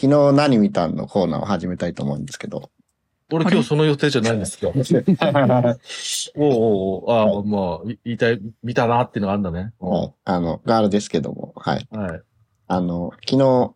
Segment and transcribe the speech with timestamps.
[0.00, 2.70] 昨日何見たのコーナーを始めたいと思うんですけど。
[3.30, 4.72] 俺今日その予定じゃないんですよ。
[4.74, 4.82] おう
[6.36, 9.74] おうおうああ、まあ、い言いたい、見たなっていうのがあるんだね。
[9.78, 10.12] はい。
[10.24, 11.86] あの、ガールですけども、はい。
[11.90, 12.22] はい。
[12.66, 13.74] あの、昨日、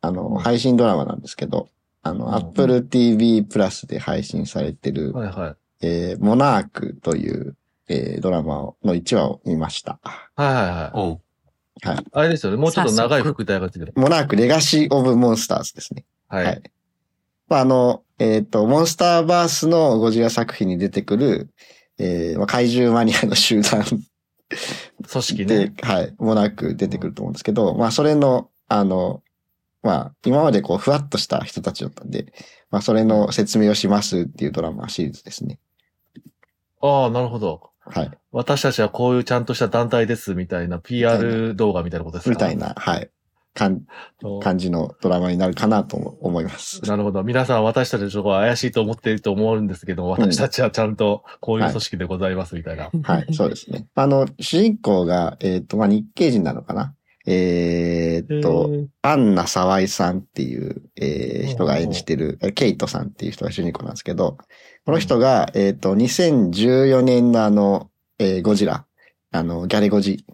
[0.00, 1.68] あの、配信ドラマなんですけど、
[2.02, 5.86] あうんの、Apple TV プラスで配信されてる、はいはい。
[5.86, 7.56] えーモナークという、
[7.88, 10.00] えードラマをの1話を見ました。
[10.34, 11.21] はいはいはい。
[11.82, 12.04] はい。
[12.12, 12.58] あれですよね。
[12.58, 13.92] もうちょっと長い副題がついてる。
[13.96, 16.04] モナークレガシー・オブ・モンスターズですね。
[16.28, 16.44] はい。
[16.44, 16.62] はい
[17.52, 21.50] まあ、あの、えっ、と、モンスターバースのゴジラ作品に出てくる、
[21.98, 23.84] えーまあ、怪獣マニアの集団
[25.06, 25.74] 組織で、ね。
[25.82, 29.22] はい、モナーク出てくると思うんですけど、まあ、それの、あの、
[29.82, 32.32] まあ、今までこう、ふわっとした人たちだったんで、
[32.70, 35.58] まあ、それの説明をしますっていうドラマシリーズですね。
[36.80, 37.71] ああ、なるほど。
[37.84, 38.10] はい。
[38.30, 42.30] 私たちはこういうちゃんとした団体ですみたいな PR 動画みたいなことですか？
[42.30, 43.10] みたいな、はい。
[43.54, 43.82] かん
[44.40, 46.80] 感じのドラマになるかなと思います。
[46.86, 47.22] なるほど。
[47.22, 52.90] 皆さん私たちのところ怪しいと思っていると思うんですけど、私たちはちゃんとこういう組織でございますみたいな。
[53.02, 53.86] はい、そうですね。
[53.94, 56.94] あの、主人公が、えっ、と、まあ、日系人なのかな？
[57.24, 58.70] えーっと、
[59.02, 64.38] アンナ沢井さんっていう、えー人が演じてる、ケイトさんっていう人が主人公なんですけど、
[64.84, 68.84] この人が、えーっと、2014年のあの、えーゴジラ、
[69.30, 70.24] あの、ギャレゴジ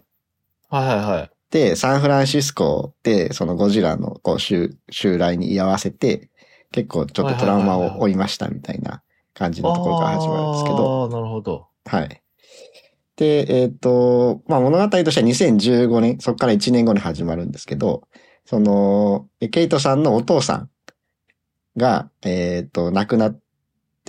[0.69, 1.31] はいはいはい。
[1.51, 6.29] で、サンフランシスコで、そのゴジラのこう襲襲来に居合わせて、
[6.71, 9.03] 結構ちょっとトラウマを負いましたみたいな
[9.35, 11.67] 感じのところから始まるんですけど、ああ、なるほど。
[11.85, 12.21] はい。
[13.17, 18.07] で、えっ、と、まあ、物語としては2015年、そこから1年後に始まるんですけど、
[18.45, 20.69] その、えケイトさんのお父さん
[21.77, 23.41] が、えっ、と、亡くなって、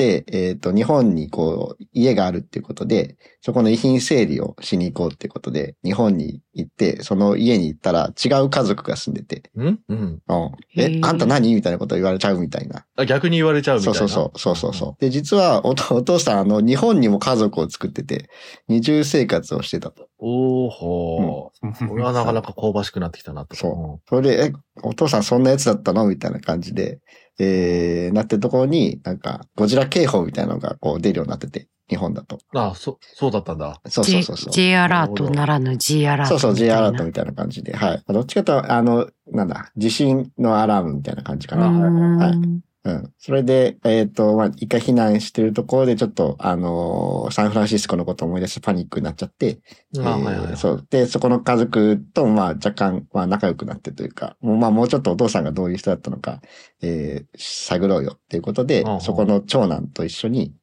[0.02, 9.60] えっ、と、日本にこう、家があるっていうことで、そこの遺品整理をしに行こうっていうことで、日本に行って、その家に行ったら違う家族が住んでて、ん？
[9.60, 9.78] うん。
[9.88, 10.22] うん。
[10.70, 11.54] へえ、ーあんた何？
[11.54, 12.84] みたいなことを言われちゃうみたいな。
[12.96, 14.08] あ逆に言われちゃうみたそいうな？
[14.08, 15.00] そうそう、そうそうそう。
[15.00, 18.28] で、実はお父お父さん、あの、日本にも家族を作ってて、
[18.68, 20.08] 二重生活をしてたと。
[20.18, 21.88] おーほー。
[21.88, 23.56] これはなかなか香ばしくなってきたなと。
[23.56, 24.52] そそれで、え、
[24.82, 26.06] お父さんそんなやつだったの？
[26.06, 27.00] みたいな感じで、
[27.38, 32.38] えー、なってるところに、なんか、ゴジラ警報みたいなのがこう出るようになってて、日本だと。
[32.52, 32.60] うん。
[32.60, 33.80] あそ、そうだったんだ。
[33.86, 34.52] そうそう J, そうそう。
[34.52, 36.78] J アラートならぬ G アラートそうそう、J な。
[36.78, 37.74] アラートみたいな感じで。
[37.74, 38.02] はい。
[38.08, 41.70] どっちかというと、あの、なんだ、地震のアラームみたいな感じかな。
[41.70, 42.36] はい。
[42.84, 42.90] ん。
[42.90, 43.12] うん。
[43.18, 49.60] それで、えっ、と、まあ、一回避難してるところで、ちょっと、あのーサンフランシスコのことを思い出してパニックになっちゃって、
[49.98, 50.56] あ、えーはいはいはい。
[50.56, 50.86] そう。
[50.90, 56.40] で、そこの家族と、まあ、若干、まあ、仲良くなってというか、もう、まあ、もうちょっとお父さんがどういう人だったのか、
[56.82, 60.54] えー探ろうよっていうことでそこの長男と一緒に、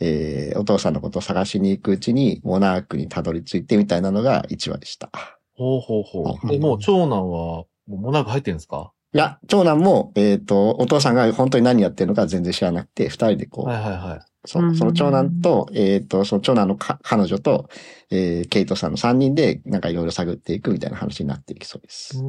[0.00, 5.10] えーお父さんのことを探しに行くうちに、モナークにたどり着いてみたいなのが1話でした。
[5.54, 6.24] ほうほうほう。
[6.24, 8.92] はいで、もう長男は、もうモナーク入ってるんですか？
[9.12, 14.20] いや、長男も、えっ、と、お父さんが本当に何やってるのか全然知らなくて、二人でこう、はいはいはい。
[14.46, 17.68] そその長男と、えっ、と、その長男のか彼女と、
[18.10, 22.22] えーケイトさんの三人で、なんかいろいろ探っていくみたいな話になっていきそうです。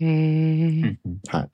[0.00, 0.96] へー
[1.28, 1.50] はい。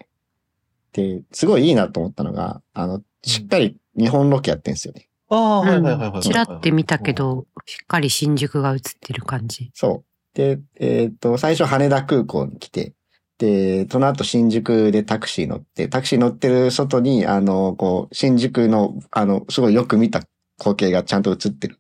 [0.93, 5.09] で、すごいいいなと思ったのが、あの、しっかり日本ロケやってんですよね。
[5.29, 6.23] ああ、はいはいはいはい。
[6.23, 9.71] チラって見たけど、しっかり新宿が映ってる感じ。
[9.73, 10.37] そう。
[10.37, 12.93] で、えっ、と、最初羽田空港に来て、
[13.39, 20.23] で、その後新宿でタクシー乗って、タクシー乗ってる外に、あの、こう、新宿の、あの、すごいよく見た
[20.59, 21.79] 光景がちゃんと映ってる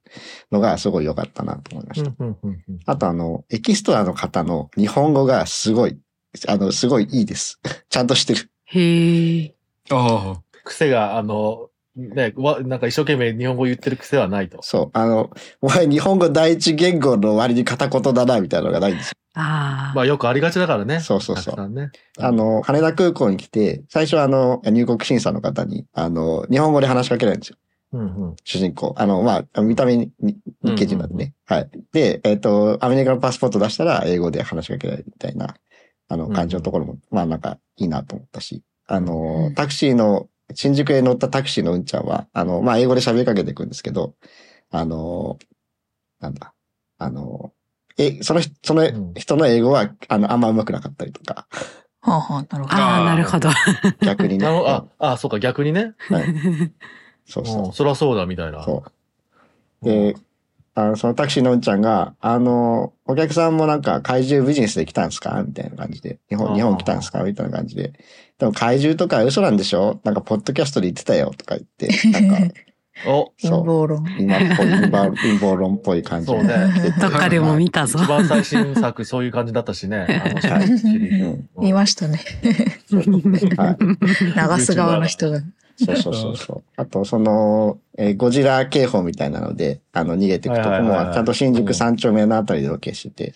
[0.50, 2.10] のがすごい良かったなと思いました。
[2.86, 5.98] あとあの、エキストラの方の日本語がすごい、
[6.48, 7.60] あの、すごいいいです。
[7.88, 8.50] ちゃんとしてる。
[8.66, 9.54] へえ。
[9.90, 14.58] あ癖が、あの、ね、わ、なんか一生懸命日本語言ってる癖はないと。
[14.62, 14.90] そう。
[14.92, 19.14] あの、お前日本語第一言語の割に片言だな、みたいなのがないんですよ。
[19.34, 19.94] ああ。
[19.94, 21.00] まあよくありがちだからね。
[21.00, 21.90] そうそうそうね。
[22.18, 27.56] あの、羽田空港に来て、最初あの、入国審査の方に、あの、日本語で話しかけられるんですよ。
[27.92, 28.36] うんうん。
[28.42, 28.94] 主人公。
[28.98, 31.34] あの、まあ、見た目にに日系人なんでね。
[31.46, 31.70] はい。
[31.92, 35.54] で、えっ、と、アメリカのパスポート出したら英語で話しかけられるみたいな、
[36.08, 44.14] あの、感じのところも、まあなんかいいなと思ったし、あの、タクシーの、新宿へ乗ったタクシーのうんちゃんは、あの、まあ英語で喋りかけていくんですけど、
[44.70, 45.38] あの、
[46.20, 46.52] なんだ、
[46.98, 47.52] あの、
[47.96, 51.46] え、その人、その人の英語は、あの、あんま上手くなかったりとか、
[52.00, 52.76] はあはあ、なるほど。
[52.76, 53.48] ああ、なるほど。
[54.04, 54.46] 逆にね。
[54.46, 55.94] あ、あ、そうか、逆にね。
[56.10, 56.24] はい。
[57.26, 58.62] そうそううん、そりゃそうだ、みたいな。
[58.62, 58.84] そ
[59.82, 59.84] う。
[59.84, 60.14] で、
[60.74, 66.18] あの、そのタクシーのうんちゃんが、あの、お客さんもなんか怪獣ビジネスで来たんですかみたいな感じで。
[66.28, 67.94] 日本、日本来たんですかみたいな感じで。
[68.38, 70.00] でも怪獣とか嘘なんでしょ？
[70.04, 72.54] なんかポッドキャストで言ってたよとか言って、なんか、
[73.06, 73.64] お、陰そう。
[73.64, 74.04] 謀論。
[74.18, 76.26] 今っぽい、陰謀陰謀論っぽい感じ。
[76.26, 76.52] そうね。
[77.00, 78.08] どっかでも見たぞ一。
[78.08, 80.06] 番最新作、そういう感じだったしね。
[80.24, 82.20] あのシはいリーズうん見ましたね。
[83.56, 83.76] は
[84.56, 84.58] い。
[84.58, 85.40] 流す側の人が。
[85.76, 86.62] そうそうそうそう。
[86.76, 93.34] あと、その、えーゴジラ警報みたいなので、あの、逃げていくとこも、はいはいはいはいちゃんと新宿三丁目のあたりでロケしてて、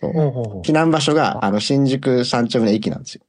[0.65, 3.23] 避難場所が、あの、新宿三丁目の駅なんですよ。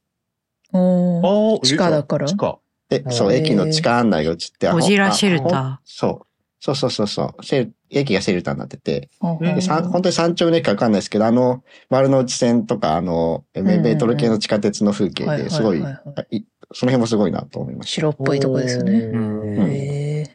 [0.72, 1.54] おー。
[1.54, 2.26] あー地下だから？
[2.26, 2.58] 地下。
[2.88, 5.76] で、そう、駅の地下案内が映って、あゴジラシェルター。
[5.84, 6.26] そう。
[6.62, 7.44] そうそうそうそう。
[7.44, 9.08] シェル駅がシェルターになってて、
[9.40, 15.96] でさん本当に山頂の駅かわかんないですけど、あの、丸の内線とか、あの、メートル系の地下鉄の風景はいですごい、その
[16.92, 17.94] 辺もすごいなと思いました。
[17.94, 18.92] 白っぽいとこですよね。
[18.92, 20.26] うん。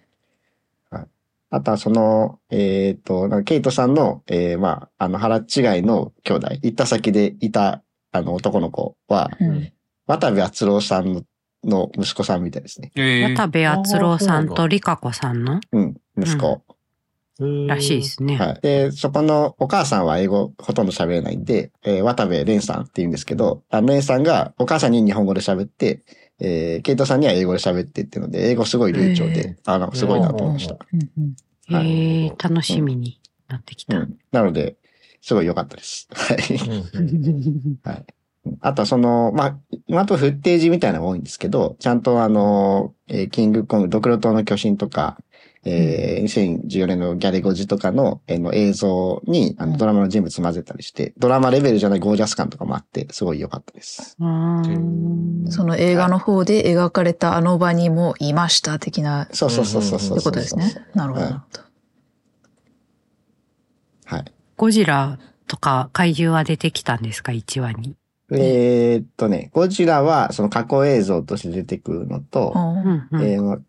[1.52, 5.44] あとはその、えっ、と、なんかケイトさんの、えー、まあ、あの、腹違い
[5.84, 9.72] の兄弟、行った先でいた、あの、男の子は、うん
[10.08, 11.24] 渡部篤郎さんの
[11.64, 12.92] の息子さんみたいですね。
[12.96, 15.60] え渡部篤郎さんとリカ子さんの？
[15.72, 16.62] うん、息子。
[17.68, 18.38] らしいですね。
[18.38, 18.60] はい。
[18.62, 26.04] で、そこのお母さんは英語ほとんど喋れないんで、えー渡部蓮さんって言うんですけど、あの蓮さんがお母さんに日本語で喋って、
[26.40, 30.78] えー、ケイトさんには英語で喋ってっていうので、英語すごい流暢へで、あの、すごいなと思いました。
[30.94, 31.36] うんうん
[31.68, 33.98] はえ、楽しみになってきた。
[33.98, 34.18] うん。
[34.32, 34.76] なので、
[35.22, 36.08] すごい良かったです。
[36.12, 36.38] はい。
[36.56, 38.06] うんうん はい。
[38.62, 39.58] あとはその、まあ、
[39.88, 45.18] 今とフッテージみたいなのが多いんですけど、ちゃんとあの、えーキングコング、ドクロ島の巨神とか、
[45.64, 54.16] えー2014年のギャレゴジとかの,、えーの映像にあうんのドラマの人物混ぜたりして、ドラマレベルじゃないゴージャス感とかもあって、すごい良かったです。
[54.20, 60.18] うーんその映画の方で描かれたあの場にもいました的なそうそうそうそうそう。
[60.18, 60.74] ってことですね。
[60.94, 61.26] なるほど。
[61.26, 61.62] なるほど
[64.06, 64.26] はい。
[64.58, 67.96] ゴジラとか怪獣は出てきたんですか ?1 話に？
[68.32, 73.24] えーっとね、ゴジラはその過去映像として出てくるのと、ううんんうん。
[73.24, 73.60] えーま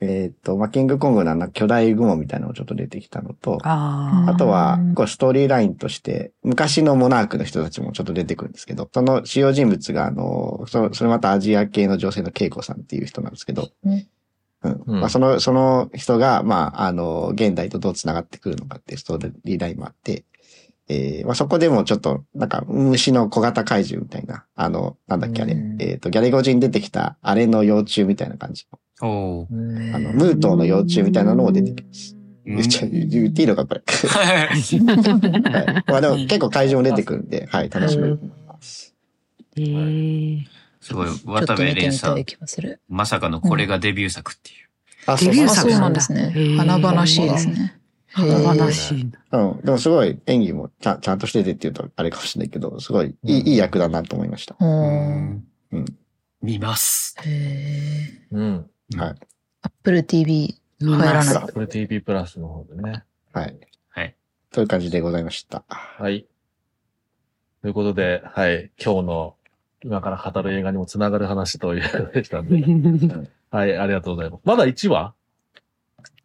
[0.00, 14.06] えーっと、まあ、キングコングのあの巨大雲みたいなのがちょっと出てきたのと、ああとはうん、こうストーリーラインとして、昔のモナークの人たちもちょっと出てくるんですけど、その主要人物が、あの、そそれまたアジア系の女性の恵子さんっていう人なんですけど、うん。
[14.64, 14.82] うん。
[14.86, 15.00] うん。
[15.00, 20.24] まあ、その、その人が、まあ、あの、現代とどう繋がってくるのかっていうストーリーラインもあって、
[20.88, 28.66] えーまあ、そこでもちょっと、なんか、虫の小型怪獣みたいな、あの、なんだっけあれ、うんえっ、と、ギャレゴジに出てきた、あれの幼虫みたいな感じ
[29.02, 32.12] の、おあの、ムートーの幼虫みたいなのも出てきます。
[32.12, 33.82] うん言っ ちゃう言っていいのか、これ。
[33.84, 34.80] はい。
[35.90, 38.94] まあでも結構会場も出てくるんで、はい、楽しめると思います。
[39.56, 40.46] へえ。
[40.80, 42.24] すごい、渡部蓮さん。
[42.88, 44.68] まさかのこれがデビュー作っていう。
[45.06, 47.76] あ、デビューあ、そう作なんんですね華々しいですね。
[48.16, 49.38] 華々しいな。
[49.40, 49.60] うん。
[49.60, 54.56] でもすごい演技もちゃんちゃんとしててっていうとあれかもしれないけど、すごいいい,、いい役だなと思いました。
[54.58, 55.84] ううんうん
[56.40, 57.16] 見ます。
[57.24, 58.70] へーうん。
[58.96, 59.14] はい。
[59.62, 61.52] Apple TV 見入らない。
[61.52, 63.04] これ TV プラスの方でね。
[63.32, 63.56] はい。
[63.90, 64.16] はい。
[64.50, 65.64] という感じでございました。
[65.68, 66.26] はい。
[67.60, 68.70] ということで、はい。
[68.82, 69.34] 今日の
[69.84, 72.56] 今から語る映画にもつながる話ということでしたんで。
[73.50, 74.40] はい、ありがとうございます。
[74.44, 75.14] まだ1話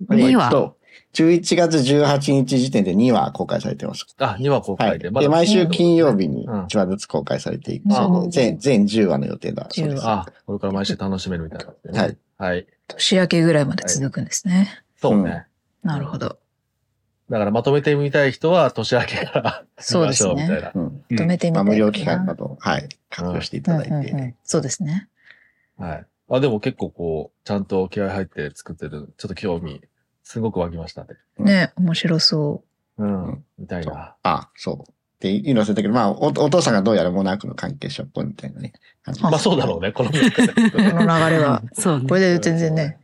[0.10, 0.78] ？2話と
[1.14, 4.06] 11月18日時点で2話公開されてます。
[4.20, 4.90] あ、2話公はい。
[4.92, 5.10] 開で。
[5.12, 7.86] で、毎週金曜日にうん1話ずつ公開されていく。
[7.86, 10.04] うん全、全10話の予定だそうです。
[10.04, 12.00] 10あ、これから毎週楽しめるみたいなね。
[12.00, 12.18] はい。
[12.38, 12.68] はい。
[12.88, 14.84] 年明けぐらいまで続くんですね。
[14.98, 15.46] そうね。
[15.84, 16.38] なるほど。
[17.30, 20.82] だからまとめてみたい人は年明けから そうですね見ましょうみたいな。
[20.82, 21.04] うん。
[21.10, 21.86] 止めてみまあ、たいかな。
[21.86, 22.90] 無料期間など、はい。
[23.10, 23.90] 活用していただいて。
[23.90, 25.08] うんうんうんそうですね。
[25.78, 26.06] はい。
[26.30, 29.82] あ、でも結構こう、ちゃんと気合入って作ってる、ちょっと興味、
[30.24, 31.10] すごく湧きましたね。
[31.40, 32.63] うんね、面白そ
[32.98, 33.44] うん。
[33.58, 34.16] みたいな。
[34.24, 34.92] あ、そう。
[34.92, 38.74] っていうの忘れたけど、まあお、お父さんがどうやらモナークの関係者っぽいみたいなね。
[39.22, 40.13] まあそうだろうね、このう。
[40.13, 41.62] この流れは。
[41.74, 42.16] そうねこ。
[42.16, 43.00] れで全然ね、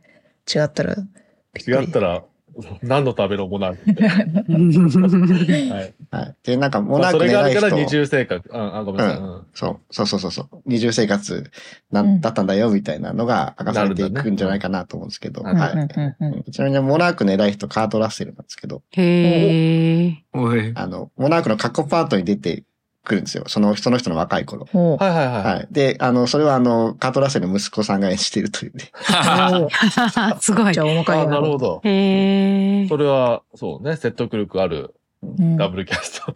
[0.52, 0.94] 違ったら。
[0.94, 2.24] 違ったら、
[2.82, 4.42] 何のためのもなくみたいな。
[5.74, 5.94] はい。
[6.10, 6.34] はい。
[6.42, 8.50] で、なんか、モまあ、ナークのそれがあるから偉い人、二重生活。
[8.52, 9.18] あ、あごめんなさい。
[9.18, 11.50] うんそう、そうそうそうそう、二重生活
[11.90, 15.54] なうんだったんだよ、みたいなのが明かされていくんじゃないかなと思うんですけど、はい。
[15.54, 15.88] うんうん
[16.20, 20.24] うんうんちなみに、モナークの偉い人、カート・ラッセルなんですけど、へえ。
[20.32, 20.72] おい。
[20.74, 22.64] あの、モナークの過去パートに出て
[23.08, 23.44] くるんですよ。
[23.48, 24.66] その、その人の若い頃。
[24.72, 25.44] はいはいはい。
[25.44, 25.68] はい。
[25.70, 28.90] で、あの、それはあの、カート・ラッセルの息子さんが演じているというね。
[30.40, 30.82] すごいじゃ。
[30.84, 31.80] あ、面あ影なるほど。
[31.84, 32.88] へえ。
[32.88, 36.34] それは、そうね、説得力あるうんダブルキャスト。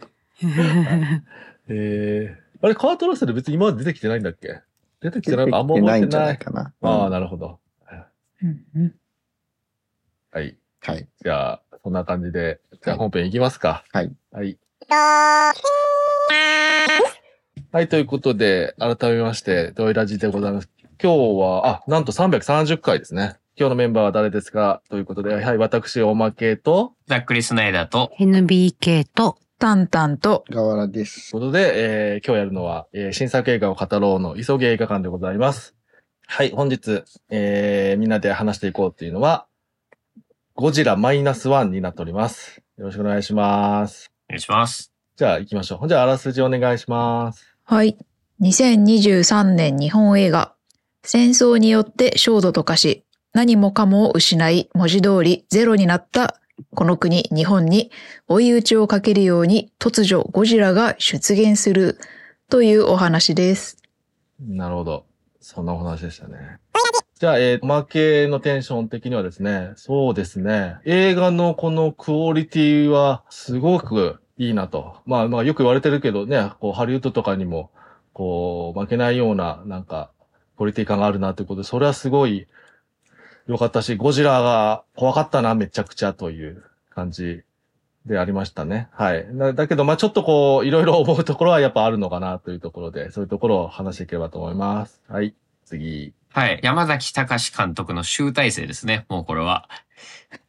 [1.69, 4.59] えー、あれ、カートラッセル別に今まで出てきてないんだっけ？
[5.01, 6.27] 出てきてないのあんま覚えて出てないんじゃない。
[6.29, 6.73] ないかな。
[6.81, 7.59] ああ、うんなるほど。
[8.41, 8.93] うんうん
[10.31, 10.57] はい。
[10.81, 11.07] はい。
[11.23, 13.83] じゃあ、そんな感じで、じゃあ本編いきますか。
[13.93, 14.11] はい。
[14.31, 14.57] はい。
[14.89, 15.57] はい、
[17.89, 20.69] ということで、改めまして、ドイラジでございます。
[21.01, 23.35] 今日は、あ、なんと330回ですね。
[23.55, 24.81] 今日のメンバーは誰ですか？
[24.89, 31.31] ということで、はい、私、おまけと、ザックリ・スナイダーと、NBK と、タンタンと、河原です。
[31.31, 35.75] ということで、えー今日やるのは、えー新作映画を語ろうの急ぎ映画館でございます。
[36.25, 39.45] はい、本日、えーみんなで話していこうっていうのは、
[40.55, 42.61] ゴジラマイナスワンになっております。
[42.77, 44.11] よろしくお願いします。
[44.29, 44.92] お願いします。
[45.23, 45.87] じゃあ行きましょう。
[45.87, 47.47] じゃああらすじお願いします。
[47.63, 47.97] はい。
[48.41, 50.53] 2023年日本映画。
[51.01, 56.41] 戦争によって焦土と化し、何もかもを失い、文字通りゼロになった
[56.75, 57.89] この国、日本に
[58.27, 61.99] 追い打ちをかけるように突如ゴジラが出現する
[62.49, 63.77] というお話です。
[64.41, 65.05] なるほど。
[65.39, 66.57] そんなお話でしたね。
[67.17, 70.79] じゃあ、えー、負けのテンション的にはですね、そうですね。
[70.83, 74.97] 映画のこのクオリティはすごくいいなと。
[75.05, 77.71] まあまあよく言われてるけどね、こうハリウッドとかにも、
[78.13, 80.11] こう負けないような、なんか、
[80.57, 82.47] クオリティ感があるなということで、それはすごい
[83.47, 87.43] 良かったし、ゴジラが怖かったな、めちゃくちゃという感じ
[88.05, 88.89] でありましたね。
[88.91, 89.25] はい。
[89.31, 95.01] だだけど、まあちょっとこう、いろいろ思うところはやっぱあるのかなというところで、そういうところを話していければと思います。
[95.07, 95.35] はい。
[95.65, 96.13] 次。
[96.31, 96.59] はい。
[96.63, 99.05] 山崎隆監督の集大成ですね。
[99.09, 99.69] もうこれは。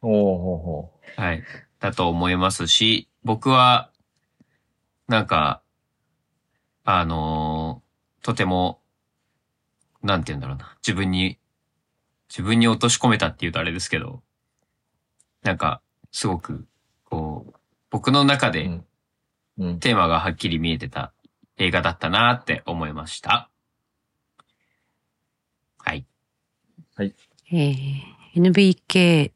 [0.01, 1.43] おーほうほはい。
[1.79, 3.89] だと思いますし、僕は、
[5.07, 5.63] なんか、
[6.83, 8.81] あのーとても、
[10.03, 10.77] なんて言うんだろうな。
[10.85, 11.39] 自分に、
[12.29, 14.21] 自分に落とし込めたって言うとあれですけど、
[15.41, 16.67] なんか、すごく、
[17.03, 18.85] こう、僕の中でうんう。
[19.57, 19.79] うん。
[19.79, 21.11] テーマがはっきり見えてた
[21.57, 23.49] 映画だったなって思いました。
[25.79, 26.05] はい。
[26.99, 29.31] えー NBK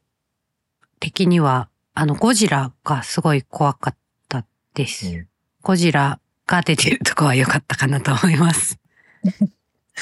[1.00, 3.96] 的には、あの、ゴジラがすごい怖かっ
[4.28, 5.06] たです。
[5.08, 5.30] うん
[5.62, 8.78] ゴジラが出てるとこは良かったかなと思います。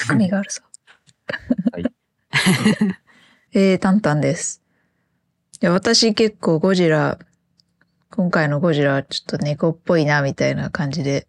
[0.07, 0.63] 神があるさ。
[1.73, 1.85] はい。
[3.51, 4.61] えー、タンタンです。
[5.61, 7.19] いや私結構ゴジラ、
[8.09, 11.27] 今回のゴジラはちょっと猫っぽいなみたいな感じで、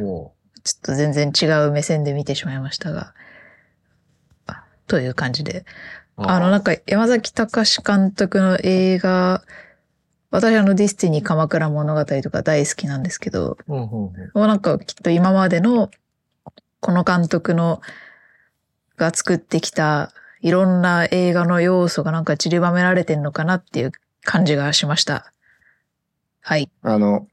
[0.00, 0.32] お
[0.64, 3.12] ちょっと全然違う目線で見てしまいましたが、
[4.46, 5.66] あという感じで。
[6.16, 9.44] ーあの、なんか山崎隆監督の映画、
[10.30, 14.10] 私あの DESTINY 鎌倉物語とか大好きなんですけど、うんうんうんも
[14.44, 15.90] うなんかきっと今までの
[16.80, 17.80] この監督の
[18.96, 23.92] が作ってきたいろんな映画の要素がなんか散りばめられてんのかなっていう
[24.24, 25.32] 感じがしました。
[26.40, 26.70] はい。
[26.82, 27.26] あの、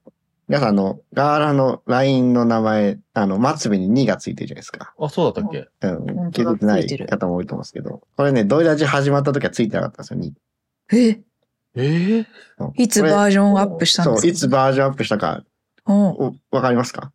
[0.48, 4.94] 皆さんあの、ガーラの LINE の名前、あの、末尾に2がついてるじゃないですか。
[5.00, 5.68] あ、そうだったっけ？
[5.88, 6.32] うん。
[6.32, 11.12] 気づいてない方も多いと思うんですけど、これね、ドイラジ始まった時はついてなかったんですよ、2。
[11.12, 11.22] え、
[11.76, 12.28] ええ
[12.60, 14.22] うんいつバージョンアップしたんですか？
[14.22, 15.44] そう、いつバージョンアップしたか、
[15.88, 17.12] うんおわかりますか？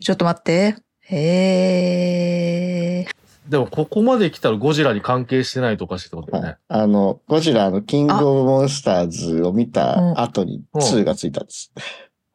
[0.00, 0.76] ちょっと待って。
[1.10, 3.50] えー。
[3.50, 6.58] でも、ここまで来たらゴジラに関係してないとおかしいってことだよはいね。
[6.68, 11.72] あの、ゴジラのキングオブモンスターズを見た後にうん2がついたんです。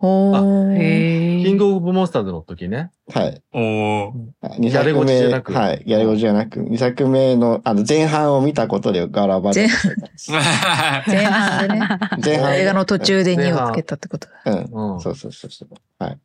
[0.05, 0.73] おー。
[0.73, 2.91] へキングオブモンスターズの時ね。
[3.13, 3.41] はい。
[3.53, 4.11] おー。
[4.41, 5.83] 2ギャレゴチじゃなくはい。
[5.85, 9.95] ギャレゴチじゃなく、2作目の、あの、前半を見たことでガラバ前半。
[11.07, 11.87] 前半でね。
[12.23, 14.41] 前半映画の途中で2をつけたってことだ。
[14.45, 14.93] うん。
[14.95, 14.99] うん。
[14.99, 15.69] そうそうそうそう。
[15.99, 16.17] はい。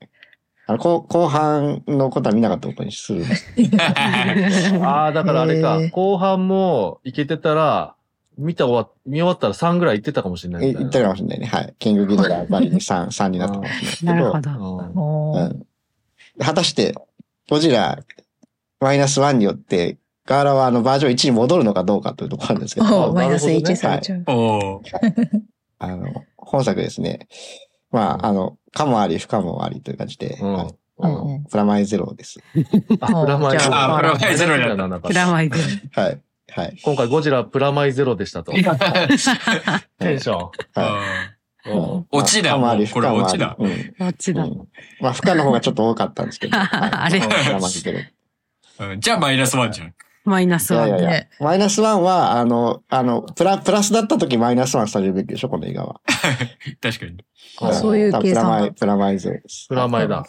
[0.66, 3.25] あの、後後半のことは見なかったことにする。
[4.82, 5.90] ああ、だからあれかへー。
[5.92, 7.94] 後半もいけてたら、
[8.38, 10.78] 見た終わ、見終わったら3ぐらい行ってたかもしれないいな。
[10.78, 11.47] 言ったかもしれないね。
[11.47, 11.75] はい。
[11.78, 14.12] キングギドラバリに3、 3になったかもしれないですけど。
[14.12, 15.33] なるほど。
[15.33, 15.66] うん。
[16.38, 16.95] 果たして、
[17.50, 17.99] ゴジラ
[18.80, 24.25] マイナス1によって、ガーラはあのバージョン1に戻るのかどうかというところなんですけど、マイナスなるほどね1されちゃう。
[24.26, 25.42] おー。
[25.80, 27.28] あの、本作ですね。
[27.90, 32.40] まあ、あの、かもあり、不可もありという感じで、うんはいうんうんプラマイゼロです。
[33.00, 33.71] あ、プラマイゼロ。
[33.71, 35.57] じゃあプラマイゼロになったなんかプラマイゼ
[35.92, 36.21] はい。
[36.50, 36.78] はい。
[36.82, 38.52] 今回ゴジラプラマイゼロでしたと。
[38.56, 38.62] テン
[40.20, 42.06] ション。
[42.10, 43.68] 落ちだこれ落ちだうん。
[43.68, 43.76] ロ。
[43.98, 44.44] どっちだ。
[44.44, 44.68] うん
[45.00, 46.56] まあ、負荷の方がちょっと多かったんですけど。
[46.58, 47.20] はいあれ
[48.98, 49.94] じゃあマイナスワンじゃん。
[50.24, 56.00] マイナスワンいやいやいやね、マイナスワンは、あの、あの、プラ、プラスだった時マイナスワンされるべきでしょ、この映画は。
[56.80, 57.16] 確かに。
[57.60, 59.66] あそういう計算だプラマイ、プラマイゼロです。
[59.68, 60.24] プラマイだ。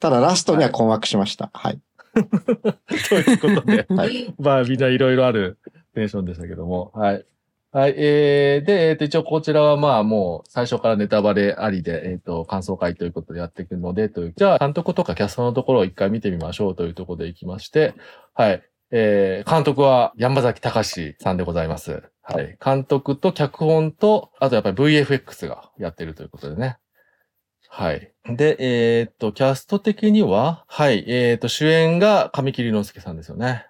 [0.00, 1.50] ただ、ラストには困惑しました。
[1.54, 1.80] はい。
[3.08, 4.34] ということで、はい。
[4.38, 5.58] まあみんないろいろある
[5.94, 6.92] テンションでしたけども。
[6.94, 7.24] はい。
[7.72, 7.94] はい。
[7.96, 17.94] えー、で、えっ、と、一応こちらはまあもう最初からネタバレありで、えっ、と、感想会ということでやっていくので、という、じゃあ監督とかキャストのところを一回見てみましょうというところでいきまして、
[18.34, 18.62] はい。
[18.90, 22.02] えー、監督は山崎隆さんでございます。
[22.22, 22.58] はい。
[22.64, 26.78] 監督と脚本と、あとやっぱり VFX がやってるということでね。
[27.72, 28.12] はい。
[28.26, 33.64] で、えーっと、キャスト的には、はい、えーっと、主演が神木隆之介さんですよね。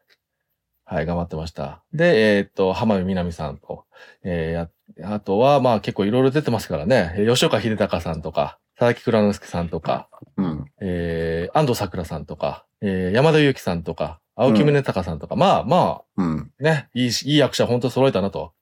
[0.86, 1.82] はい、頑張ってました。
[1.92, 3.84] で、えーっと、浜辺美波さんと、
[4.24, 10.64] えーや、あとは、まあ結構いろいろ出てますからね、えー吉岡秀隆さんとか、佐々木蔵之介さんとか、うん。
[10.80, 16.50] えー安藤桜さんとか、えー山田裕貴さんとか、青木宗隆さんとか、まあまうん。
[16.60, 18.54] あ、ね、いいし、いい役者本当揃えたなと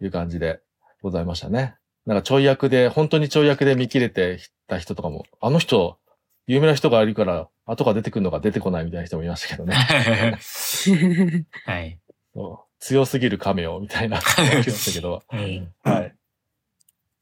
[0.00, 0.60] いう感じで
[1.02, 1.74] ございましたね。
[2.06, 5.98] なんかちょい役で、本当にちょい役で見切れてた人とかも、あの人、
[6.46, 9.74] 有名な人がいるから、後が出てくるのが出てこないみたいな人もいましたけどね。
[11.64, 11.98] はい。
[12.34, 15.22] そう強すぎるカメオみたいな気がしましたけど。
[15.82, 16.14] はい。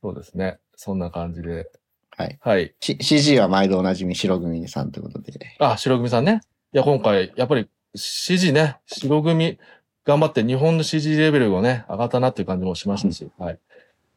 [0.03, 0.59] そうですね。
[0.77, 1.71] そんな感じで。
[2.17, 2.39] はい。
[2.43, 2.75] はい。
[2.81, 5.57] C- CG は毎度おなじみ白組さんということで。
[5.59, 6.41] あ、白組さんね。
[6.73, 9.59] いや、今回、やっぱり CG ね、白組
[10.05, 13.59] 頑張って日本の CG レベルがね、上がったなっていう感じもしましたし、はい。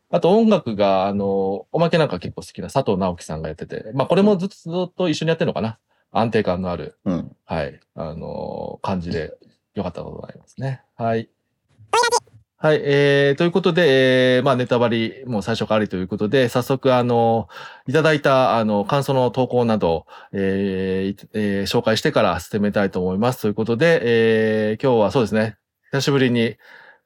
[0.09, 5.79] あと音楽が、あの、おまけなんか結構好きな佐藤直樹さんがやってて、まあこれもずっとずっと一緒にやってるのかな。
[6.11, 7.35] 安定感のある、うん。
[7.45, 9.33] はい、あの感じで
[9.75, 10.81] 良かったことがありますね。
[10.95, 11.29] はい。
[12.59, 17.49] はい、えー、ということで、えー、まあネタバレもう最初からありということで、早速あの、
[17.87, 23.41] いただいたあの、感想の投稿など、えーえー紹介してから進めたいと思います。
[23.41, 24.01] ということで、
[24.71, 25.57] えー今日はそうですね、
[25.91, 26.55] 久しぶりに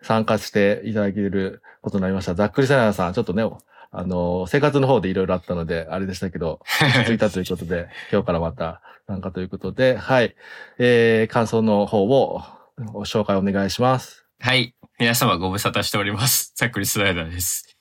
[0.02, 2.36] 参加していただけることになりました。
[2.36, 3.44] ざっくりさやさん、ちょっとね、
[3.92, 10.36] あの、生活の方でいろいろあったので、あれでしたけど、 落ち着いたということで、今日からまた参加ということで、はい、
[10.78, 12.42] えー感想の方を
[12.78, 14.26] ご紹介お願いします。
[14.40, 14.76] はい。
[14.98, 16.54] 皆様ご無沙汰しております。
[16.56, 17.78] ざっくりスライダーです。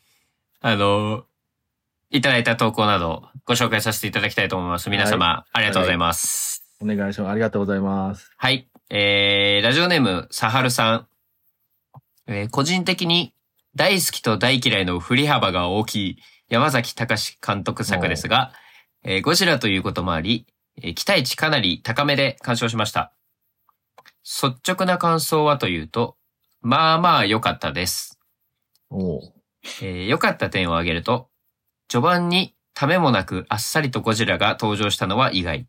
[0.61, 1.25] あの、
[2.11, 4.91] いただいた投稿などご紹介させていただきたいと思います。
[4.91, 6.65] 皆様、ありがとうございます。
[6.83, 7.31] お願いします。
[7.31, 8.33] ありがとうございます。
[8.37, 8.69] はい。
[8.91, 11.10] えー、ラジオネーム、サハルさん。
[12.31, 13.35] えー個人的に
[13.75, 16.19] 大好きと大嫌いの振り幅が大きい
[16.49, 18.53] 山崎隆監督作ですが、
[19.05, 20.47] えーゴジラということもあり、
[20.81, 23.13] えー期待値かなり高めで鑑賞しました。
[24.25, 26.17] 率直な感想はというと、
[26.61, 28.19] まあまあ良かったです。
[28.91, 29.21] おう
[29.83, 31.29] えー良かった点を挙げると、
[31.89, 35.67] 序盤にためもなくあっさりとゴジラが登場したのは意外。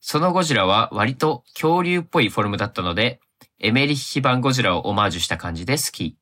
[0.00, 3.20] そのゴジラは割と恐竜っぽいフォルムだったので、
[3.60, 6.16] エメリッヒ版ゴジラをオマージュした感じで好き。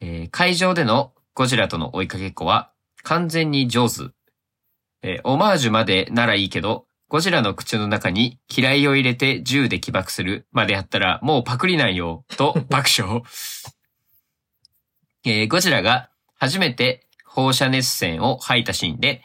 [0.00, 2.72] えー会場でのゴジラとの追いかけっこは
[3.02, 4.10] 完全に上手。
[5.02, 13.22] えーオマージュまでならいいけど、ゴジラの口の中に嫌いを入れて銃で起爆するまでやったらもうパクリなんよ、と 爆笑。
[15.24, 19.22] えーゴジラが初めて放射熱線を吐いたシーンで、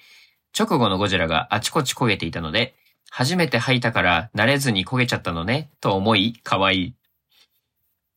[0.58, 2.76] 直後のゴジラがあちこち焦げていたので、
[3.16, 6.96] 初めて吐いたから慣れずに焦げちゃったのね、と思い、可愛い。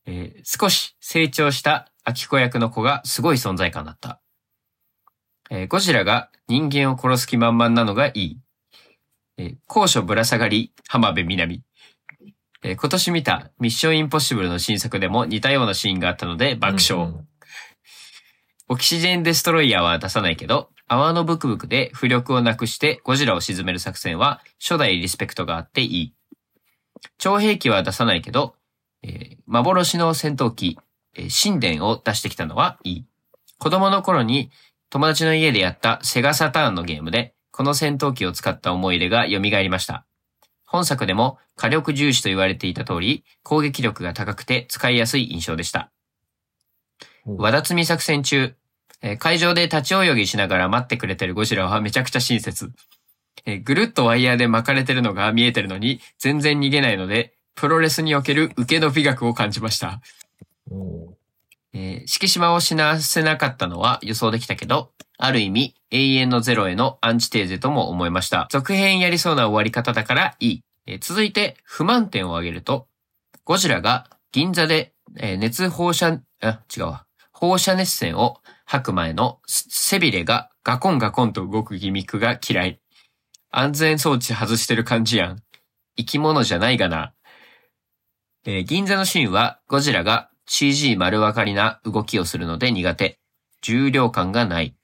[0.07, 4.19] えー少し成長したアキコ役の子がすごい存在感だった。
[5.51, 8.39] えーゴジラが人間を殺す気満々なのがいい。
[9.37, 11.61] えー高所ぶら下がり、浜辺美波。
[12.63, 17.05] えー今年見たミッションインポッシブルの新作でも似たようなシーンがあったので爆笑。
[17.05, 17.27] うん
[18.69, 26.13] オキシジェンデストロイヤーは出さないけど、泡のブクブクで浮力をなくしてゴジラを沈める作戦は初代リスペクトがあっていい。
[27.17, 28.55] 超兵器は出さないけど、
[29.03, 30.77] えー幻の戦闘機、
[31.15, 33.05] えー神殿を出してきたのはいい。
[33.59, 34.51] 子供の頃に
[34.89, 40.05] 友達の家でやったセガサターンのゲームで、この戦闘機を使った思い入れが蘇りました。
[40.65, 45.91] 本作でも火力重視と言われていた通り、攻撃力が高くて使いやすい印象でした。
[47.25, 48.55] 和田摘み作戦中、
[49.01, 52.71] えー会場で立ち泳ぎしながら待ってくれてるゴジラはめちゃくちゃ親切。
[53.45, 60.01] えーぐるっとワイヤーで巻かれてるのが見えてるのに全然逃げないので、プロレスにおける受けの美学を感じました。
[61.73, 68.47] えー、敷島を死なせなかったのは予想できたけど、ある意味、永遠のゼロへのアンチテーゼとも思いました。
[68.51, 70.63] 続編やりそうな終わり方だからいい。
[70.85, 72.87] えー続いて、不満点を挙げると、
[73.43, 77.05] ゴジラが銀座で、えー熱放射、あ、違うわ。
[77.31, 82.81] 放射熱線を吐く前の背びれがガコンガコンと動くギミックが嫌い。
[83.49, 85.41] 安全装置外してる感じやん。
[85.95, 87.13] 生き物じゃないがな。
[88.45, 93.19] えー銀座のシーンはゴジラが CG 丸分かりな動きをするので苦手。
[93.61, 94.75] 重量感がない。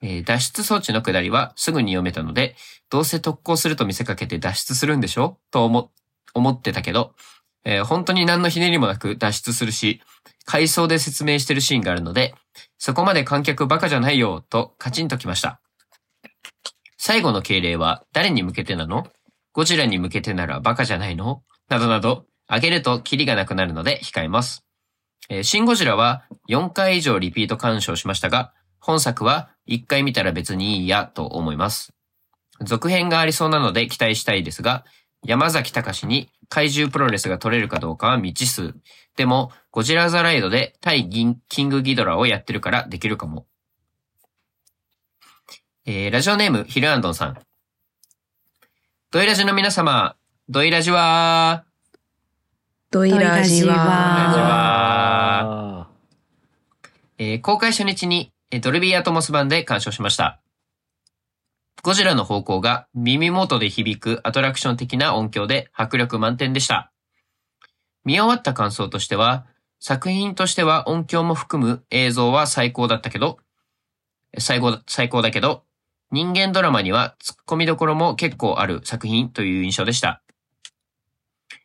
[0.00, 2.56] えー脱出装置の下りはすぐに読めたので、
[2.88, 5.38] どうせ特攻すると見せかけて脱出するんでしょ？
[5.50, 5.90] と、
[6.34, 7.14] 思ってたけど、
[7.64, 10.00] えー本当に何のひねりもなく脱出するし、
[10.44, 12.34] 回想で説明してるシーンがあるので、
[12.78, 15.60] そこまで観客バカじゃないよ、とカチンときました。
[16.96, 19.06] 最後の敬礼は誰に向けてなの？
[19.52, 21.42] ゴジラに向けてならバカじゃないの？
[21.68, 24.64] などなど、上げるとキリがなくなるので控えます。
[25.28, 31.92] えーシンゴジラは4回以上リピート鑑賞しましたが、本作は1回見たら別にいいやと思います。
[32.64, 34.84] 続編がありそうなので期待したいですが、
[35.24, 38.74] 山崎隆に怪獣プロレスが取れるかどうかは未知数。
[39.16, 43.46] でも、ゴジラザライドで対ギンキングギドラをやってるからできるかも。
[45.84, 47.38] えー、ラジオネーム、ヒルアンドンさん。
[49.10, 50.16] ドイラジの皆様、
[50.48, 51.64] ドイラジは、
[52.90, 53.74] ドイラジは。
[53.74, 53.82] は、
[55.86, 55.88] あ
[57.18, 60.40] えー公開初日にえードルビーアトモス版で鑑賞しました。
[61.88, 66.92] ゴジラの方向が耳元で響くアトラクション的な音響で迫力満点でした。
[68.04, 69.46] 見終わった感想としては、
[69.80, 73.38] 作品としては音響も含む映像は最高だったけど、
[74.38, 75.64] 最高だ、最高だけど、
[76.10, 80.20] 人間ドラマには突っ込みどころも結構ある作品という印象でした。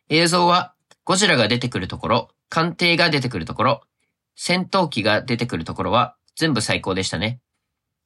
[0.08, 0.72] 映像は
[1.04, 3.82] ゴジラが出てくるところ、艦艇が出てくるところ、
[4.36, 7.40] 戦闘機が出てくるところは全部最高でしたね。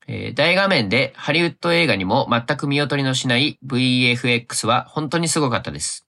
[0.08, 6.06] えー大画面でハリウッド映画にも全く見劣りのしない VFX は本当にすごかったです。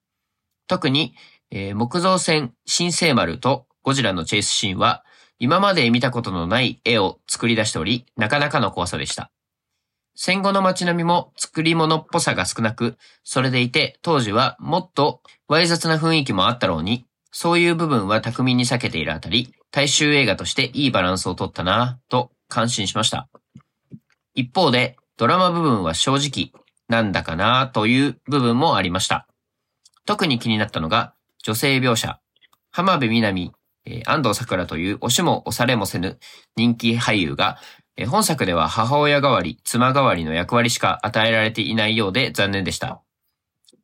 [0.66, 1.14] 特に、
[1.50, 5.04] えー木造船新生丸とゴジラのチェイスシーンは
[5.38, 9.30] 今まで見たことのない絵を作り出しており、なかなかの怖さでした。
[10.14, 23.28] 戦後の街並みも作り物っぽさが少なく、それでいて当時はもっとわい雑な雰囲気もあったろうに、そういう部分は巧みに避けているあたり、大衆映画としていいバランスを取ったなぁと感心しました。
[24.40, 26.52] 一方で、ドラマ部分は正直、
[26.88, 29.28] なんだかなという部分もありました。
[30.06, 32.20] 特に気になったのが、女性描写。
[32.70, 33.52] 浜辺美波、
[33.84, 36.18] え安藤桜という押しも押されもせぬ
[36.56, 37.58] 人気俳優が、
[37.96, 43.02] え本作では母親代わり、妻代わりの役割しか与えられていないようで残念でした。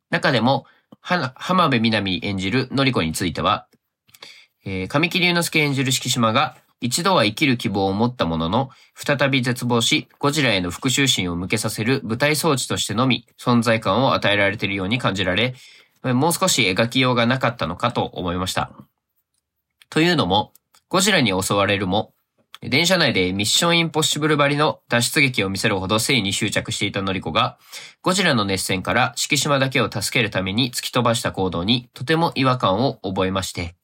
[0.09, 0.65] 中でも、
[1.01, 1.33] 浜
[1.65, 3.67] 辺美波演じるのりこについては、
[4.65, 15.55] えー神木隆之介演じる敷島が一度は生きる希望を持ったものの、再び絶望し、ゴジラへの復讐心を向けさせる舞台装置としてのみ存在感を与えられているように感じられ、
[16.03, 18.71] もう少し描きようがなかったのかと思いました。
[19.89, 20.53] というのも、
[20.89, 22.13] ゴジラに襲われるも、
[22.61, 27.57] 電車内でミッションインポッシブルばりの脱出劇を見せるほど性に執着していたノリコが、
[28.01, 33.75] ゴジラの熱戦から敷島だけを助けるために突き飛ばした行動にとても違和感を覚えまして、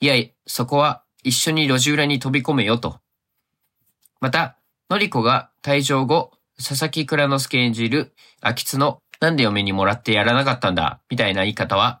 [0.00, 0.14] いや、
[0.46, 3.00] そこは一緒に路地裏に飛び込めよと。
[4.20, 4.56] また、
[4.88, 12.00] ノリコが退場後、佐々木蔵之介演じる秋津のなんで嫁にもらってやらなかったんだ、みたいな言い方は、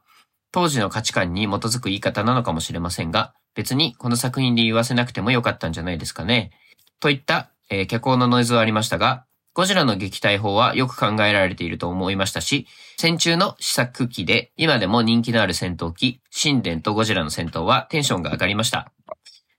[0.52, 6.50] 当時の価値観に基づく言い方なのかもしれませんが、別にこの作品で言わせなくてもよかったんじゃないですかね。
[6.98, 18.92] といった、えー脚光のノイズはありましたが、ゴジラの撃退法はよく考えられていると思いましたし、戦中の試作機で今でも人気のある戦闘機、神殿とゴジラの戦闘はテンションが上がりました。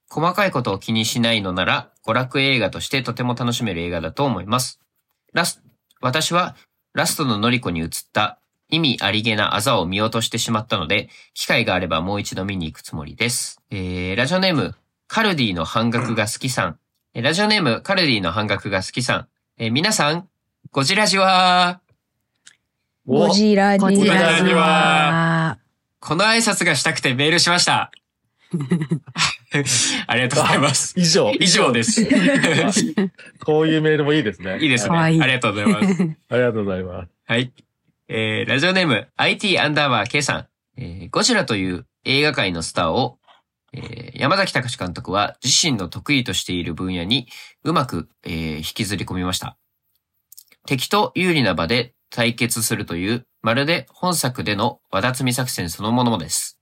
[0.09, 4.79] 細かいことを気にしないのなら、娯楽映画としてとても楽しめる映画だと思います。
[5.33, 5.61] ラス、
[6.01, 6.55] 私は
[6.93, 13.61] ラストのノリコに映った意味ありげなあざを見落としてしまったので、機会があればもう一度見に行くつもりです。
[13.69, 14.75] えー、ラジオネーム、
[15.07, 16.79] カルディの半額が好きさん。
[17.13, 19.27] えラジオネーム、カルディの半額が好きさん。
[19.57, 20.27] えー皆さん、
[20.71, 21.81] ゴジラジは、
[23.05, 25.57] ゴジラジゴジラジジはは、
[25.99, 27.91] この挨拶がしたくてメールしました。
[30.07, 30.93] ありがとうございます。
[30.97, 31.31] 以上。
[31.39, 32.01] 以上です。
[32.01, 32.07] い
[33.43, 34.57] こういうメールもいいですね。
[34.61, 35.13] いですね。
[35.13, 36.01] いいありがとうございます。
[36.29, 37.09] ありがとうございます。
[37.25, 37.51] はい。
[38.07, 40.47] えー、ラジオネーム、IT アンダーバー K さん。
[40.77, 43.19] えー、ゴジラという映画界のスターを、
[43.73, 47.27] えー、山崎隆監督は自身の得意としている分野に
[47.63, 49.57] うまく、えー引きずり込みました。
[50.65, 56.59] 敵と有利な場で対決するという、まるで本作での和田摘み作戦そのものです。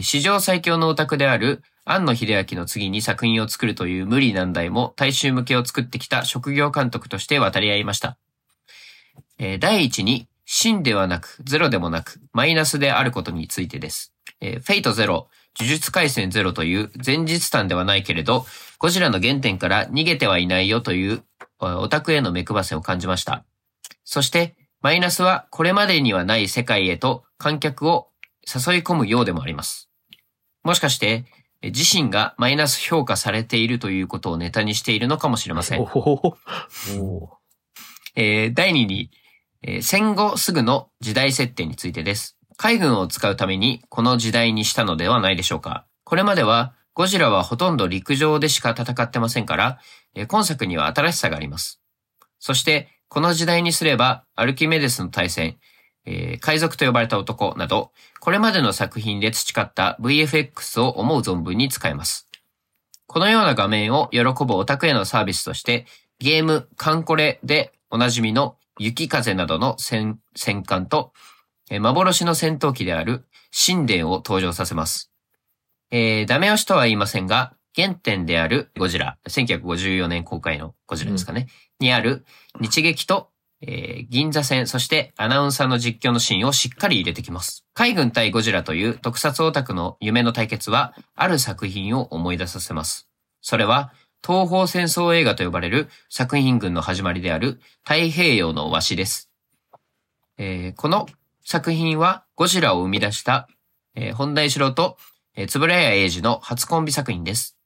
[0.00, 8.18] 史上最強のオタクである庵野秀明の次に作品を作るという無理難題も大衆向けを作ってきた職業監督として渡り合いました。
[9.38, 14.12] えー第一に、真ではなく、ゼロでもなく、マイナスであることについてです。
[14.40, 18.46] えーフェイトゼロ、呪術回戦ゼロという前日談ではないけれど、
[18.78, 21.22] ゴジラの原点から逃げてはいないよという、
[21.58, 23.44] あオタクへの目配せを感じました。
[24.04, 28.08] そして、マイナスはこれまでにはない世界へと観客を
[28.46, 29.90] 誘い込むようでもあります。
[30.62, 31.24] もしかして、
[31.60, 35.82] えー自身がマイナス評価されているということをネタにしているのかもしれませんお。
[35.82, 36.36] お
[37.00, 37.30] お
[38.14, 39.10] えー第2に、
[39.62, 42.37] えー戦後すぐの時代設定についてです。
[42.58, 45.86] 海軍を使うためにこの時代にしたのではないでしょうか。
[46.04, 49.78] これまではゴジラはほとんど陸上でしか戦ってませんから、
[50.26, 51.80] 今作には新しさがあります。
[52.40, 55.58] そして、この時代にすれば、アルキメデスの対戦、
[56.04, 62.26] えー海賊と呼ばれた男など、これまでの作品で培った VFX を思う存分に使えます。
[63.06, 65.86] このような画面を喜ぶオタクへのサービスとして、
[66.18, 70.18] ゲーム、カンコレでおなじみの雪風などの戦
[70.66, 71.12] 艦と、
[71.78, 73.24] 幻の戦闘機である
[73.66, 75.12] 神殿を登場させます。
[75.90, 82.24] えーダメ押しとは言いませんが、原点であるゴジラ、1954年公開のゴジラですかね、にある
[82.60, 87.64] 日劇と、えー銀座線、そしてアナウンサーの実況のシーンをしっかり入れてきます。
[87.74, 93.08] 海軍対ゴジラという特撮オタクの夢の対決は、ある作品を思い出させます。
[93.40, 93.92] それは、
[94.26, 99.30] 東方戦争映画と呼ばれる作品群の始まりである太平洋の和紙です。
[100.38, 101.06] えーこの
[101.50, 103.48] 作品はゴジラを生み出した、
[103.94, 104.98] えー本田一郎と、
[105.34, 107.56] えー、円谷英二の初コンビ作品です。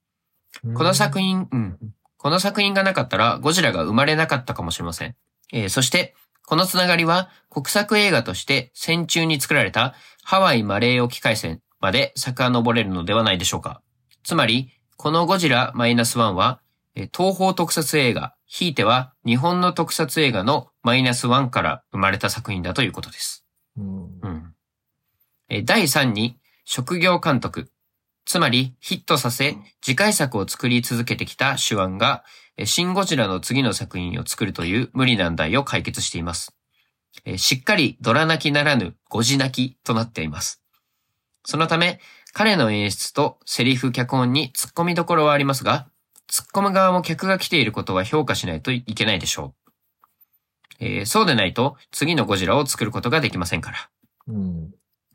[0.62, 1.78] この作品、うん。
[2.16, 5.16] この作品がなかったらゴジラが生まれなかったかもしれません。
[5.52, 6.14] えーそして、
[6.46, 13.82] このつながりは国策映画として戦中に作られたハワイマレー沖海戦まで遡れるのではないでしょうか。
[14.22, 16.60] つまり、このゴジラマイナスワンは、
[16.94, 23.41] えー東方特撮映画、ひいては日本の特撮映画のマイナスワンから生まれた作品だということです。
[23.76, 24.54] うんうん。
[25.48, 27.70] えー第3に、職業監督。
[28.24, 32.24] つまり、ヒットさせ、次回作を作り続けてきた手腕が、
[32.56, 36.54] えーシン・ゴジラの次の作品を作るという無理難題を解決しています。
[37.24, 40.62] えーしっかりドラ泣きならぬゴジ泣きとなっています。
[41.44, 42.00] そのため、
[42.32, 45.88] 彼の演出とセリフ脚本に突っ込みどころはありますが、
[46.30, 49.61] 突っ込む側も客が来ていることは評価しないといけないでしょう。
[50.84, 53.90] えーそうでないと、次のゴジラを作ることができませんから。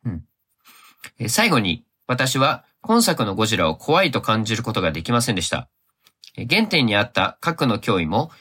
[0.05, 0.23] うん
[1.19, 5.67] えー最後に、私は今作のゴジラを怖いと感じることができませんでした。
[6.37, 8.31] えー原点にあった核の脅威も、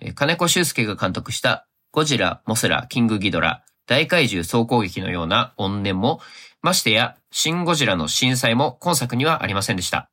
[0.00, 6.20] えー金子修介が監督したゴジラ、モスラ、キングギドラ、大怪獣総攻撃のような怨念も、
[6.62, 10.08] ましてや、シン・ゴジラの震災も今作にはありませんでした。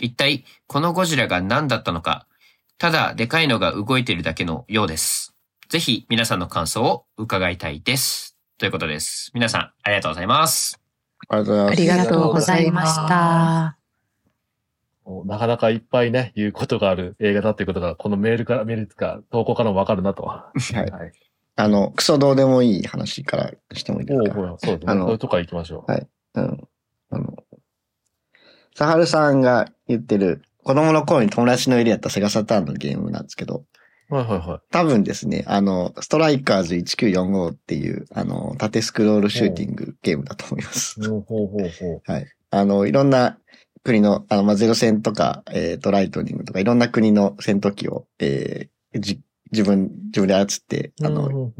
[0.00, 2.26] 一体、このゴジラが何だったのか、
[2.78, 5.29] ただでかいのが動いているだけのようです。
[5.70, 8.36] ぜひ皆さんの感想を伺いたいです。
[8.58, 9.30] ということです。
[9.34, 10.80] 皆さん、ありがとうございます。
[11.28, 11.80] ありがとうございます。
[11.80, 13.76] ありがとうございました。
[15.26, 20.24] なかなかいっぱいね、言うことがある映画だっていうことが、このメールから、メールか、投稿からもわかるなと。
[20.24, 20.90] ははい。
[20.90, 21.12] はい。
[21.54, 24.92] あの、クソどうでもいい話からしてもいいでおおすかほらそうですね。
[24.92, 25.92] あのとこから行きましょう。
[25.92, 26.68] はいうん。
[27.10, 27.36] あの、
[28.74, 33.62] サハルさんが言ってる、子供の頃に友達のいるやったセガサターンのゲームなんですけど、
[34.10, 34.60] はいはいはい。
[34.70, 41.08] 多分ですね、あの、ストライカーズ1945っていう、あの、縦スクロールシューティングゲームだと思います。
[41.08, 42.12] ほうほうほうほう。
[42.12, 42.26] はい。
[42.50, 43.38] あの、いろんな
[43.84, 49.20] 国の、あの、まあ、ゼロ戦とか、えっ、と、ライトニングとか、いろんな国の戦闘機を、えーじ、
[49.52, 51.52] 自分、自分で操って、あの、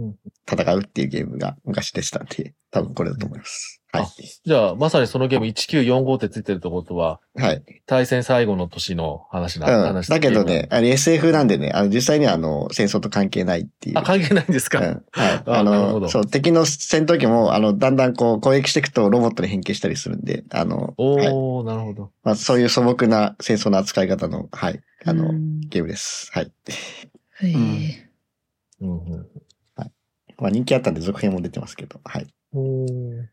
[0.51, 3.80] 戦うっていうゲームが昔でしたんで、多分これだと思います。
[3.93, 4.09] はいあ。
[4.45, 7.63] じゃあ、まさにそのゲーム1945ってついてるってことは、はい。
[7.87, 9.87] 対戦最後の年の話な、うん。
[9.87, 13.99] 話だけどね、あれ SF なんでね、あの、実際にはあの、戦争と関係ないっていう。
[13.99, 15.05] あ、関係ないんですか、うん。
[15.11, 15.43] はい。
[15.47, 21.29] ああなるほどの、そう、敵の戦闘機も、あの、だんだんこう、攻撃していくとロボットに変形したりするんで、あの、はい。
[21.33, 22.11] おー、なるほど。
[22.23, 24.81] まあ、そういう素朴な戦争の扱い方の、はい。
[25.05, 26.31] あの、うんゲームです。
[26.33, 26.53] はい。
[27.43, 28.11] へえ
[28.81, 29.27] うんうん
[30.41, 32.27] まあ、人気あったんで続編も出てますけど、はい。
[32.53, 33.27] おー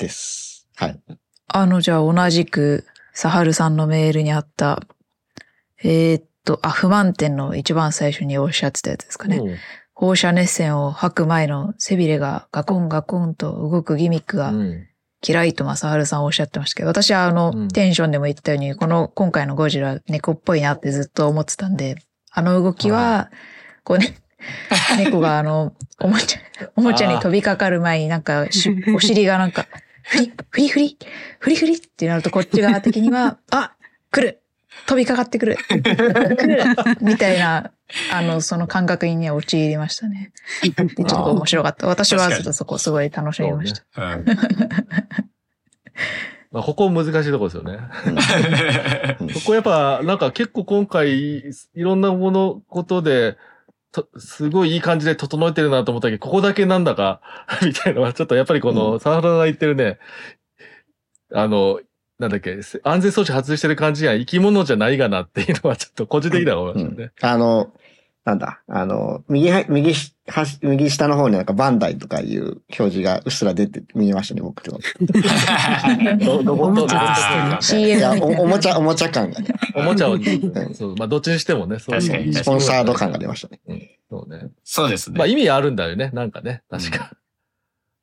[0.00, 0.68] です。
[0.76, 1.00] はい。
[1.48, 4.80] あの、じゃあ同じく、サハルさんのメールにあった、
[5.82, 9.36] えーっと、あ、不満点の一番最初におっしゃってたやつですかね。
[9.36, 9.56] うん
[10.00, 14.86] 放射熱線を吐く前の背びれがガコンガコンと動くギミックがうん
[15.22, 21.96] 嫌いと正春さんおっしゃってましたけど、私はあの、うんテンションでも言ったように、この今回のゴジラ猫っぽいなってずっと思ってたんで、
[22.30, 23.30] あの動きは、
[23.84, 24.16] こうね、
[24.96, 26.40] 猫があの、おもちゃ、
[26.74, 29.66] おもちゃに飛びかかる前になんかし、お尻がなんか、
[30.02, 30.98] フリ、フリフリ、
[31.38, 33.72] フリフリってなるとこっち側的には、 あ
[34.10, 34.42] 来る
[34.86, 36.62] 飛びかかってくる来る
[37.00, 37.70] みたいな、
[38.12, 40.32] あの、その感覚にね、陥りましたね。
[40.62, 41.86] でちょっと面白かった。
[41.86, 44.14] 私はちょっとそこすごい楽しみました。
[44.14, 44.24] うん
[46.52, 47.78] まあ、ここ難しいところですよね。
[49.20, 53.36] うん ここやっぱ、なんか結構今回、いろんなもの、ことで、
[53.92, 57.20] とすごいいい感じで整えてるなと思ったけど、ここだけなんだか、
[57.62, 59.98] みたいなのは、ちょっとやっぱりこの、サハラが言ってるね、
[61.32, 61.80] あの、
[62.18, 67.12] なんだっけ、せ安全装置外してる感じが生き物じゃないがなっていうのはちょっと個人的には思いましたね。
[67.20, 67.72] あの、
[68.30, 74.78] なんだ、あの、右は、右し、はし右下の方になんかバンダイとかいう表示がうっすら出て、見えましたね、僕と。
[76.24, 76.94] ど、どこ、ど、どこ
[78.38, 80.22] おもちゃ、おもちゃ感がね、おもちゃを、ん
[80.74, 83.58] そう、まあ、どっちにしてもね、そういう確かにスポンサード感が出ましたね。
[83.66, 84.50] うんそうね。
[84.64, 85.18] そうですね。
[85.18, 87.12] まあ意味あるんだよね、なんかね、確か。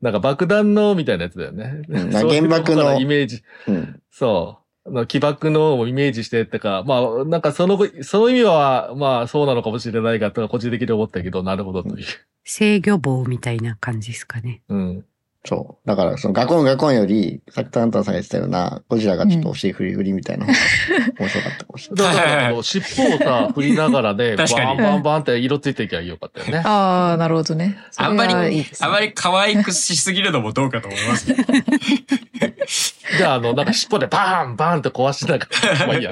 [0.02, 1.82] なんか爆弾のみたいなやつだよね。
[1.88, 4.02] うん原爆のイメージ、うん。
[4.10, 4.67] そう。
[4.88, 12.06] あの起爆のをイメージしてってか、まあ、なんかその、その意味は、まあそうなのかもしれないが、とか個人的に思ったけど、なるほどという。
[12.46, 14.62] 制御棒みたいな感じですかね。
[14.70, 15.06] うん。
[15.48, 15.88] そう。
[15.88, 20.58] だから、そのガコンガコンより、さっきタンタンさんが言ってたような、ゴジラがちょっとお尻振り振りみたいな方が
[21.20, 22.16] 面白かったかもしれない。
[22.16, 26.62] だから、あの尻尾をさ、振りながらね、 バンバンバンって色ついていきゃよかったよね。
[26.66, 27.78] ああ、なるほどね。
[27.96, 31.44] あんまり、あまり可愛くしすぎるのもどうかと思いますけど。
[33.18, 35.48] じゃあ、あの、なんか尻尾でバーンバーンって壊しなが
[35.80, 36.12] ら、 まあいいや。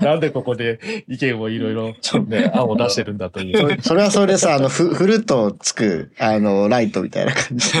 [0.00, 1.94] なんでここで意見をいろいろ、
[2.26, 3.58] ね、案を出してるんだという。
[3.58, 7.72] それそれはそれでさ、あの、ふ、振るとつく、あの、ライトみたいな感じ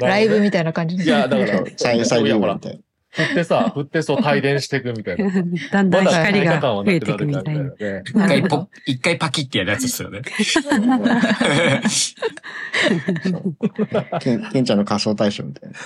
[0.06, 2.78] ライブみたいな感じいや、だからそう、サイサイリウいやほらムみたいな。
[3.16, 5.30] 振ってさ、 振ってそう帯電していくみたいな。
[5.72, 7.72] だんだんまだ光が増えていくみたいな。
[8.04, 10.20] 一回ポ、 一回パキってやるやつですよね。
[14.20, 15.76] ケンちゃんの仮想対象みたいな。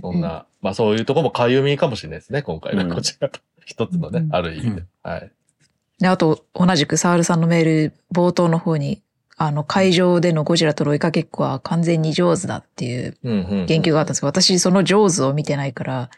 [0.00, 3.30] そんな、まあそういうとこもかゆみかもしれないですね、今回こちら。
[3.64, 4.82] 一つのね、ある意味で。
[5.02, 5.32] はい。
[5.98, 9.02] で、あと、同じくサールさんのメール冒頭の方に、
[9.38, 13.66] あの、会場でのゴジラとの追いかけっこは完全に上手だっていううんうん。
[13.66, 16.10] 言及があったんですけど、私その上手を見てないから、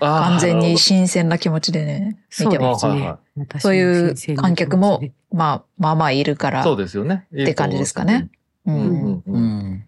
[0.00, 2.86] 完全に新鮮な気持ちでね、見てます。
[2.92, 3.16] ね
[3.58, 5.00] そういう観客も
[5.32, 7.26] まあ、まあまあいるから、そうですよね。
[7.32, 8.28] って感じですかね。
[8.66, 8.72] う。
[8.72, 9.84] うん。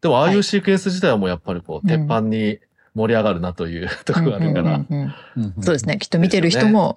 [0.00, 2.58] でも、ああいうシークエンス自体はもうやっぱりこう、うん鉄板に
[2.94, 4.76] 盛り上がるなという ところがあるから。
[4.76, 5.98] うんうんうんそうですね。
[5.98, 6.96] きっと見てる人も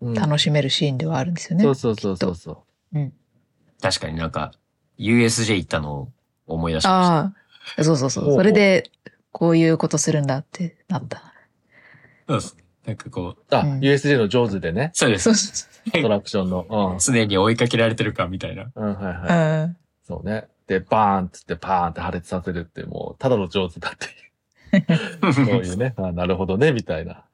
[0.00, 1.64] うん楽しめるシーンではあるんですよね。
[1.64, 2.64] そうそうそうそうそ
[2.94, 2.98] う。
[3.80, 4.52] 確かになんか、
[4.98, 6.08] USJ 行ったのを
[6.46, 7.18] 思い出しました。
[7.18, 7.34] あ
[7.78, 8.34] あ、そうそうそう。
[8.34, 8.90] それで、
[9.32, 11.34] こういうことするんだってなった。
[12.26, 12.56] そうです。
[12.86, 15.34] なんかこう、あ、うん USJ の上手でね、そうですそう。
[15.34, 15.66] そ
[15.98, 16.96] アトラクションの。
[17.00, 18.70] 常に追いかけられてるかみたいな。
[18.74, 18.88] うん。
[18.88, 19.18] うん、はいう。
[19.20, 19.62] はい。
[19.62, 19.76] うん。
[20.04, 20.48] そうね。
[20.66, 25.32] で、バーンっつってパーンって破裂させるって、もう、ただの上手だっていう。
[25.32, 25.94] そういうね。
[25.96, 27.24] あなるほどね、みたいな。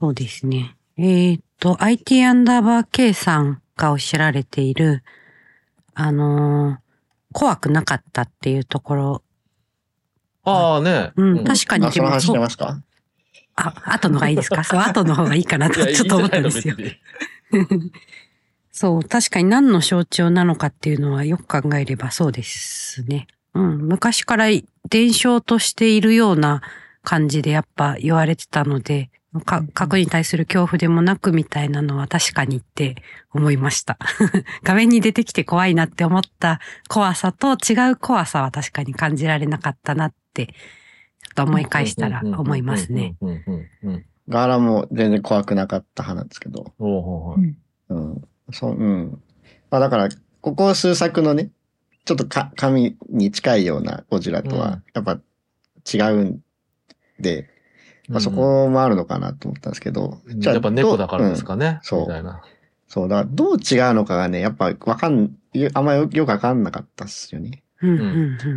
[0.00, 0.76] そうですね。
[0.96, 5.02] えっ、と、IT アンダーバー K さんがおっしゃられている、
[6.00, 6.76] あのー
[7.30, 9.22] 怖くなかったっていうところ、
[10.44, 11.12] ああね。
[11.16, 11.84] うん、確かに。
[11.86, 12.80] あ、その話してますか？
[13.54, 14.64] あ、後のがいいですか？
[14.64, 16.74] そう、後の方がいいかなとちょっと思ったんですよ。
[16.78, 16.92] いい
[18.72, 23.26] そう、確かに何の象徴なのかっていうのはよく考えればそうですね。
[23.52, 24.46] うん、昔から
[24.88, 26.62] 伝承としているような
[27.02, 29.10] 感じでやっぱ言われてたので、
[29.44, 32.96] か核に対する恐怖でもなくみたいなのは確かにって
[33.32, 33.98] 思いました。
[34.64, 43.16] 画面に出てきて怖いなって思った怖さと違う怖さは確かに感じられなかったなって、ちょっと思い返したら思いますね。。
[44.28, 46.72] ガーラも全然怖くなかった派なんですけど。
[46.78, 48.28] ほうほうほううん。
[48.52, 49.22] そう、うん。
[49.70, 50.08] まあだから、
[50.40, 51.50] ここ数作のね、
[52.04, 55.20] ちょっとか神に近いようなゴジラとうんは、やっぱ
[55.92, 56.40] 違うん
[57.20, 57.48] で、
[58.08, 60.20] まあそこもあるのかなと思ったんですけど。
[60.26, 61.78] うんやっぱ猫だからですかね。
[61.82, 62.42] そうみたいな。
[62.88, 65.30] そう、だからどう違うのかがね、やっぱわかん、
[65.74, 67.62] あんまよよくわかんなかったっすよね。
[67.80, 68.04] うんうんう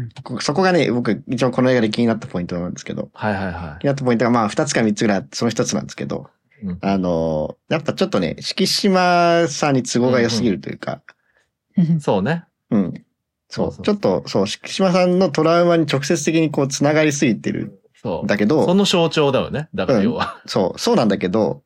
[0.08, 6.30] んこそこがね、僕、一応この映画で気になったポイントなんですけど、はいはいは気になったポイントがまあ二つか三つぐらいあって、その一つなんですけど、
[6.64, 6.66] い。
[6.66, 11.02] うんあの、やっぱちょっとね、敷島さんに都合が良すぎるというか、
[12.00, 12.46] そうね。
[12.70, 12.94] うん。
[13.50, 18.24] そうそうそうちょっと、そう、敷島さんのトラウマに直接的にこう、つながりすぎてるそう。
[18.24, 19.70] んだけど、その象徴だよね。
[19.76, 20.42] だから要は。
[20.46, 21.64] そう、そうなんだけど、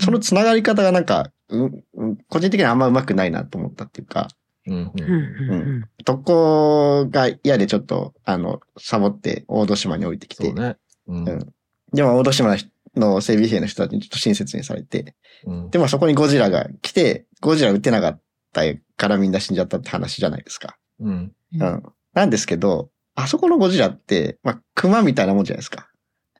[0.00, 4.28] そのつながり方がなんか、うんうん個人的にはあんま上手くないなと思ったっていうか、
[4.66, 10.76] うんうんうんうんうん特攻が嫌でちょっと、あの、サボって大戸島に降りてきて、そうね。
[11.08, 11.52] うんうん
[11.92, 12.56] でも大戸島
[12.96, 18.20] の整備兵の人たちにちょっと親切にされて、うんでもそこにゴジラが来て、ゴジラ撃てなかっ
[18.52, 18.62] た
[18.96, 20.76] からみんな死んじゃったって話じゃないですか。
[21.00, 21.32] うん。
[21.60, 21.82] うん。
[22.14, 25.88] なんですけど、あそこのゴジラって、まあ、熊みたいなもんじゃないですか。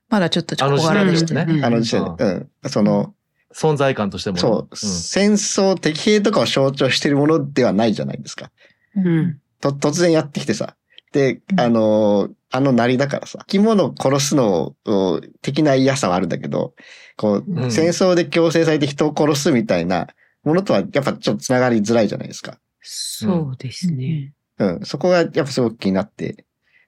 [0.09, 1.47] まだちょっと小あの時柄でしたね。
[1.47, 1.67] 代ですね。
[1.67, 2.25] あの時点で。
[2.25, 2.29] う
[2.67, 2.71] ん。
[2.71, 3.15] その、
[3.53, 4.41] 存在感としてもね。
[4.41, 8.51] そう、戦争、敵兵とかを象徴してるものではないじゃないですか。
[8.95, 10.77] うんと、突然やってきてさ。
[11.13, 16.75] でう、んあのー、あのなりだからさ、生き物を殺すのを、的な嫌さはあるんだけど、
[17.17, 20.09] こう、うん戦争で強制されて人を殺すみたいな
[20.45, 22.59] ものとは、やっぱちょっと繋がりづらいじゃないですか。
[22.83, 24.35] そうですね。
[24.59, 24.81] うん。
[24.85, 26.46] そこがやっぱすごく気になって。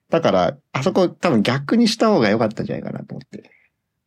[0.09, 3.51] だから、あそこ多分逆にした方が良かったんじゃないかなと思って。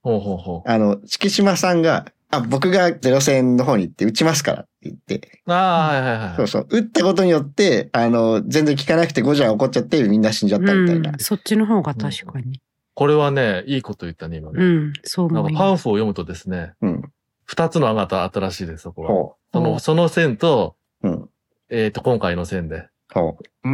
[0.03, 5.53] ほうほうほあの、敷島さんが、あ、僕がゼロ戦の方に行って撃ちますからって言って、う。
[5.53, 6.37] ああ、はいはいはい。
[6.37, 11.11] そうそう、撃ったことによって、あの、全然効かなくてゴジラが怒っちゃってみんな死んじゃったみたいな。
[11.11, 12.61] うんそっちの方が確かに。
[12.95, 14.65] これはね、いいこと言ったね、今ね。
[14.65, 15.61] うん、そうなん思います。
[15.61, 17.03] かパンフを読むとですね、うん。
[17.45, 19.09] 二つのあがた新しいです、そこは。
[19.09, 21.09] ほその、その線と、う。
[21.09, 21.29] うん。
[21.71, 22.89] えっと、今回の線で。
[23.13, 23.71] ほうー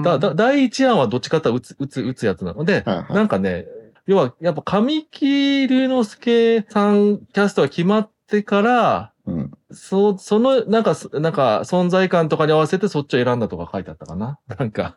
[0.00, 0.02] ん。
[0.02, 3.66] だ、だ、第一案はどっちかというと打つ、打つ、打つやつなので、はいはいなんかね、
[4.06, 9.50] 要は、やっぱ神木隆之介さんキャストが決まってから、うん。
[9.70, 14.38] そう、その、なんか、なんか、存在感とかに合わせてそっちを選んだとか書いてあったかな。
[14.58, 14.96] なんか、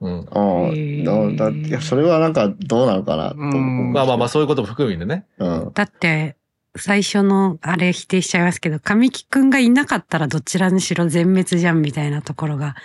[0.00, 0.26] うん。
[0.30, 3.86] ああ、だだいやそれはなんかどうなのかなと思う。
[3.86, 5.26] うんまあまあまあ、そういうことも含みでね。
[5.38, 5.72] うん。
[5.74, 6.36] だって、
[6.76, 12.76] 最初のあれ否定しちゃいますけど、神木くんがいなかったらどちらにしろ全滅じゃんみたいなところが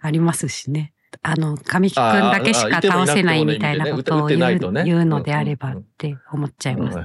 [0.00, 0.92] ありますしね。
[1.22, 4.40] あの、神木くんだけしか倒せないみたいなことを言う
[4.84, 6.98] 言うのであればって思っちゃいます。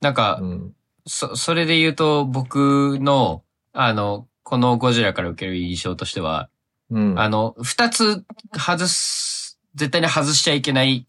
[0.00, 0.74] なんかう、ん。
[1.06, 6.50] そ、それで言うと、僕の、あの、このゴジラから受ける印象としては、
[6.90, 7.18] うん。
[7.18, 8.24] あの、二つ
[8.56, 11.06] 外す、絶対に外しちゃいけない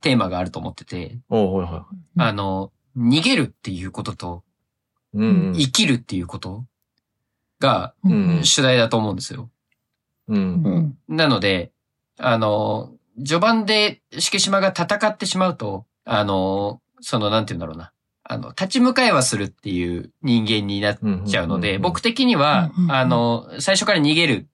[0.00, 1.86] テーマがあると思ってて、おうはいは
[2.18, 4.44] あの、逃げるっていうことと、
[5.14, 5.18] い。
[5.18, 5.54] うん。
[5.56, 6.64] 生きるっていうこと
[7.58, 9.50] がうん主題だと思うんですよ。
[10.28, 10.96] うん。
[11.08, 11.16] うん。
[11.16, 11.72] なので、
[12.18, 17.92] あの、序盤で敷島が戦ってしまうと、あの、その、なんて言うんだろうな。
[18.24, 21.24] あの、立ち向かいはするっていう人間になっうん。
[21.26, 24.48] ちゃうので、ん僕的にはあの、最初から逃げる。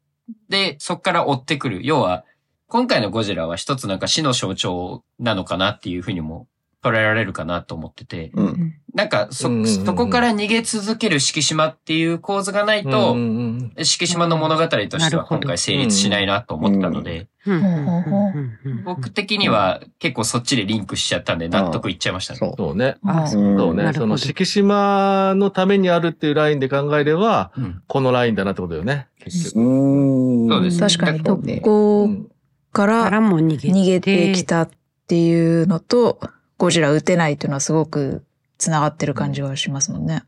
[0.49, 1.81] で、そこから追ってくる。
[1.85, 2.25] 要は、
[2.69, 6.47] 今回のゴジラは一つなんか死の象徴なのかなっていうふうにも
[6.83, 8.75] 捉えられるかなと思ってて、うん。
[8.95, 22.39] なんか、そ、うんうんうんうんそこから逃げ続ける敷島っていう構図がないと、うんうんうん敷島の物語としては今回成立しないなと思ってたので、うんうんうんうん僕的には結構そっちでリンクしちゃったんで納得いっちゃいましたね。
[22.39, 22.55] そう。
[22.57, 22.97] そうね。
[23.27, 23.93] そうね。
[23.93, 29.09] その、敷島のためにあるっていうラインで考えれば、うんこのラインだなってことよね。
[29.21, 29.61] 結局。
[29.61, 30.49] うん。
[30.49, 32.25] そうです確かに、特そうね攻うん
[32.73, 34.71] かから逃げて逃げてきたっ
[35.07, 36.21] ていうのと、
[36.63, 38.23] ゴジラ撃てないっていうのはすごく
[38.57, 40.23] 繋がってる感じがしますもんね。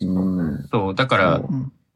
[0.00, 0.68] うん。
[0.70, 1.42] そう、だから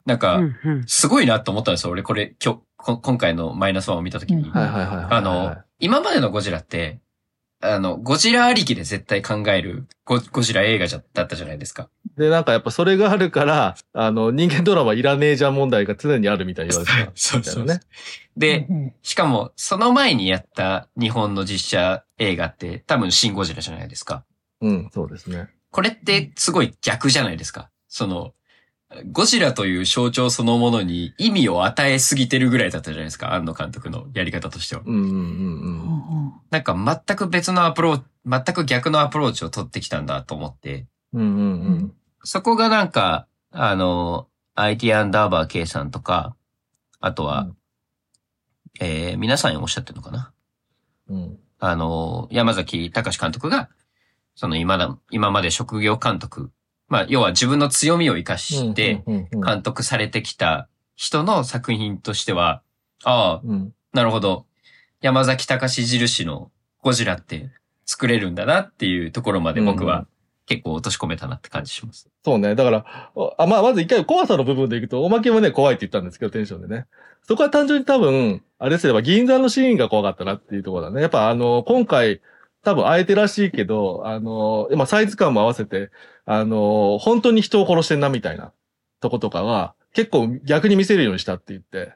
[0.05, 0.41] なんか、
[0.89, 1.93] すごいなと思ったんですよ。
[1.93, 4.43] 俺これ、今日、こ今回のマイナスワンを見たときに。
[4.43, 5.07] うんはいはいはいはい。
[5.11, 6.99] あの、今までのゴジラって、
[7.61, 11.89] あの、ゴジラありきで絶対考えるゴゴジラ映画じゃだったじゃないですか。
[12.17, 17.13] で、なんかやっぱそれがあるから、あの、人間ドラマいらねえじゃん問題が常にあるみたいに言われてた。
[17.15, 17.79] そうそうね。
[18.37, 24.25] で、うんしかも、その前にやった日本の実写映画って多分シン・ゴジラじゃないですか。
[24.61, 25.49] うん、そうですね。
[25.71, 27.71] これってすごい逆じゃないですか。
[27.89, 28.35] その、
[29.11, 33.33] ゴジラという象徴そのものに意味を与えすぎてるぐらいだったじゃないですか。
[33.33, 34.83] 庵野監督のやり方としては。
[34.85, 41.21] うんうんうんなんか全く別のアプローチ、全く逆のアプローチを取ってきたんだと思って、うん。
[41.21, 41.47] うんうんう
[41.85, 41.95] ん。
[42.23, 46.37] そこがなんか、あの、IT アンダーバー K さんとか、
[47.01, 47.57] あとは、うん
[48.81, 50.33] えー、皆さんおっしゃってるのかな
[51.09, 51.39] うん。
[51.65, 53.69] あの、山崎隆監督が、
[54.35, 56.51] その今だ、今まで職業監督、
[56.89, 62.63] まあ、要は自分の強みを活かして、うんうんうん、監督されてきた人の作品としては、
[63.05, 63.73] ああ、うん。
[63.93, 64.45] なるほど。
[65.03, 66.51] 山崎隆印の
[66.81, 67.53] ゴジラって
[67.87, 70.09] 作れるんだなっていうところまで僕うんうは
[70.47, 72.09] 結構落とし込めたなって感じします。
[72.25, 72.57] そうね。
[72.57, 76.87] だから、おあまあ、まず一回怖さの部分でいくと、おまけもね、怖いって言ったんですけど、テンションでね。
[77.23, 81.01] そこは単純に多分、あれすれば銀座のシーンが怖かったなっていうところだね。
[81.01, 82.21] やっぱあの、今回、
[82.63, 85.91] 多分あえてらしいけど、あの、まあ、サイズ感も合わせて、
[86.27, 88.53] あの、本当に人を殺してんなみたいな
[89.01, 91.95] とことかは、結構逆に見せるようにしたって言って、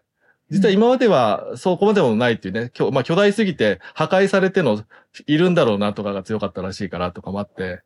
[0.50, 4.82] 実は今まではそこまでもないっていうね、まあ、巨大すぎて破壊されての
[5.28, 7.82] いるんだろうなとかが強かったらしいからとかもあって、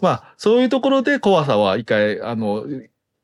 [0.00, 2.64] まあ、そういうところで怖さは一回、あの、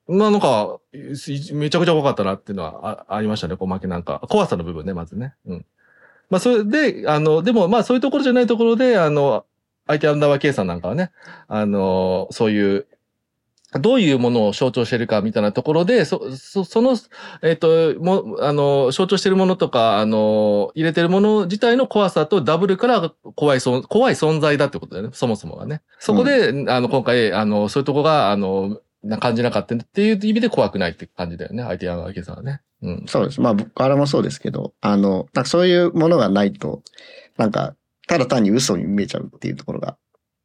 [0.08, 4.20] まあなんか、いめちゃくちゃ怖かったなっていうのはあありましたね、小負けなんか。
[4.28, 5.34] 怖さの部分ね、まずね。
[5.46, 5.66] うん。
[6.30, 9.44] まあ、それで、あの、でもまあそういうところじゃないところで、あの、
[9.86, 11.10] 相手アンダーバー K さんなんかはね、
[11.48, 12.86] あの、そういう、
[13.80, 16.96] どういうものを象徴してるかみたいなところで、そ、そその、
[17.42, 25.80] えっ、と、も、あの、象徴してるものとか、あの、入れてるもの自体の怖さとダブルから怖いそん、怖い存在だってことだよね、そもそもがね。
[25.98, 32.60] そこで、あの、今回、あの、そういうとこが、あの、な感じなかったっていう意味で怖くないって感じだよね、相手アンダーバー K さんはね。
[32.82, 33.04] うん。
[33.06, 33.40] そうです。
[33.40, 36.82] まあ、僕からもそうですけど、あの、なんかそういうものがないと、
[37.36, 37.74] なんか、
[38.08, 39.96] ただ単に嘘に見えちゃうっていうところが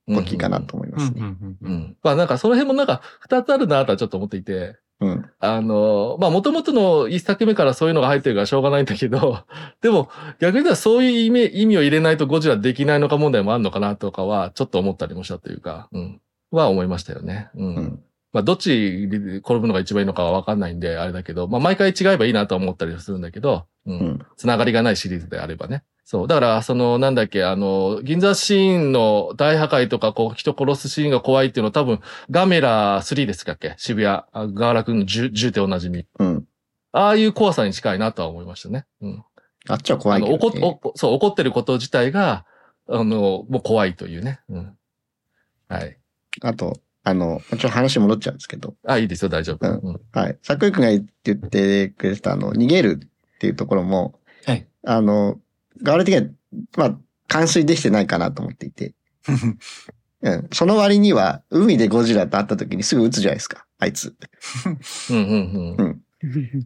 [0.08, 1.22] 大きいかなと思いますね。
[1.62, 1.98] うん。
[2.02, 5.30] まあなんかその辺もなんか二つあるなとはちょっと思っていて、うん。
[5.40, 9.44] あの、まあ元々の一作目からそういうのが入ってるからしょうがないんだけど、
[9.82, 16.22] でも逆に言ったらそういう意味意味を入れないとゴジラできないのか問題もあるのかなとかはちょっと思ったりもしたというか、うん。
[16.52, 17.50] は思いましたよね。
[17.56, 17.76] うん。
[17.76, 18.04] うん
[18.38, 23.92] まあどっちで転ぶのが一番いいのかはわかんないんであれだけど、まあ毎回違えばいいなとは思ったりするんだけど、う。
[23.92, 24.26] うんん。
[24.36, 25.84] つながりがないシリーズであればね。
[26.06, 26.28] そう。
[26.28, 33.74] だから、その、なんだっけ、あの、銀座シーンの大破壊とか、こう、人殺すシーンが怖いっていうのは多分、ガメラ3ですかっけ？
[33.78, 34.16] 渋谷。
[34.16, 36.06] あガーラ君の銃銃でおなじみ。
[36.20, 36.46] うん。
[36.92, 38.86] ああいう怖さに近いなとは思いましたね。
[39.02, 39.24] うん。
[39.68, 40.80] あっちは怖あの、いけど、怒っ、ね。
[40.84, 42.46] おそう、怒ってること自体が、
[42.88, 44.40] あの、もう怖いというね。
[44.50, 44.78] うん。
[45.68, 45.98] はい。
[46.42, 49.66] あと、あの、ちょっと話戻っちゃうんですけど、あ、いいですよ、大丈夫。
[49.66, 50.38] うんうんはい。
[50.44, 51.50] さっくりくんが言ってく
[52.06, 54.68] れてた、あの、逃げるっていうところも、はい。
[54.84, 55.40] あの、
[55.82, 56.28] ガール的には、
[56.76, 56.98] まあ、
[57.30, 58.94] 完遂できてないかなと思っていて、
[60.22, 60.48] うん。
[60.52, 64.14] その割には、海でゴジラと会った時にすぐ撃つじゃないですか、あいつ。
[65.10, 66.02] うんうんうん。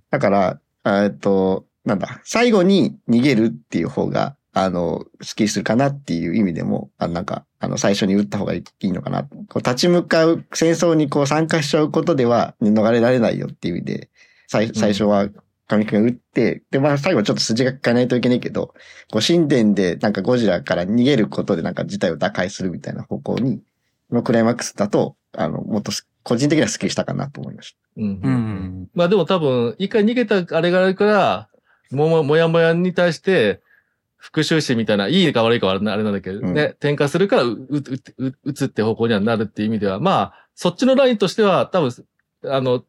[0.10, 0.60] だから、
[1.04, 9.24] えっと、なんだ、最後に逃げるっていう方が、あの、スッキリするかなっていう意味でも、あなんか、あの、最初に撃った方がいいのかな。
[9.24, 14.10] こう立ち向かう、戦争にこう参加しちゃうことでは逃れられないよっていう意味で、
[14.48, 15.30] 最最初は
[15.68, 18.74] 神木君が撃って、で、まあ最後ちょっと筋が書かないといけないけど、
[19.12, 23.62] こう神殿でなんかゴジラから逃げることでなんか事態を打開するみたいな方向に、
[24.12, 28.88] のクライマックスだと、あの、もっとす個人的にはスッキリしたかなと思いましうんううんん。
[28.94, 31.50] まあでも多分、一回逃げたあれがあるから、
[31.92, 33.62] もも、もやもやに対して、
[34.22, 41.92] 復讐心みたいな、いいか悪いかはあれなあれなんだけど、うんね、転化するから、う、う、う、う打つって方向にはなるっていう意味では、まあ、そっちのラインとしては、多分、
[42.46, 42.84] あの、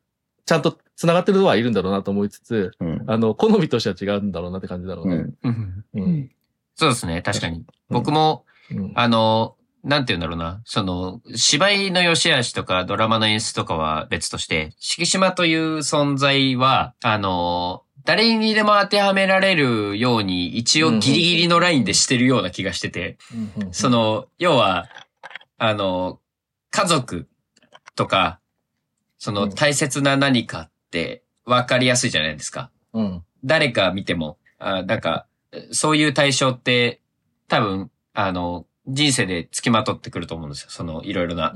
[0.45, 2.85] ちゃんと繋がってるのはいるんだろうなと思いつつ、た。
[2.85, 3.05] うん。
[3.07, 5.15] あの、好みとしては違うんだろうなって感じだろうね。
[5.15, 5.37] うん。
[5.43, 6.31] うんうん。
[6.75, 7.65] そうですね、確かに。
[7.89, 8.93] 僕も、うん。
[8.95, 10.61] あの、なんて言うんだろうな。
[10.65, 23.19] その、芝居の良し悪しとかドラマの演出とかは別として、敷島という存在は、あの、誰にでも当てはめられるように、一応ギリギリのラインでしてるような気がしてて、
[23.57, 24.89] うんそ、の、要は、
[25.59, 26.21] あの、
[26.71, 27.29] 家族
[27.95, 28.41] とか、
[29.19, 32.71] そうのん大切な何かって分かりやすいじゃないですか。
[32.93, 33.25] うん。
[33.45, 35.27] 誰か見ても、あなんか、
[35.71, 37.01] そういう対象って、
[37.49, 40.71] 多分、あの、人生で付きまとってくると思うんですよ。
[40.71, 41.53] その、いろいろな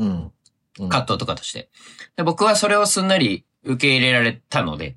[0.79, 1.71] 葛藤とかとして。
[2.17, 4.97] で僕はそれをすんなり受け入れられたので、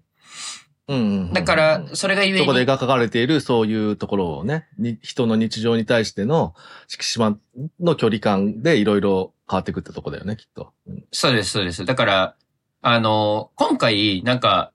[0.90, 1.34] うんうん。
[1.34, 6.56] だから、それがゆえそこでに、描かれているそういうところをね、に人の日常に対しての、
[6.88, 7.38] 敷島
[7.80, 10.74] の距離感でいろいろ変わっていくってとこだよね、きっと。
[10.88, 11.86] うんそうです、そうです。
[11.86, 12.36] だから、
[12.82, 14.72] あの、今回、なんか、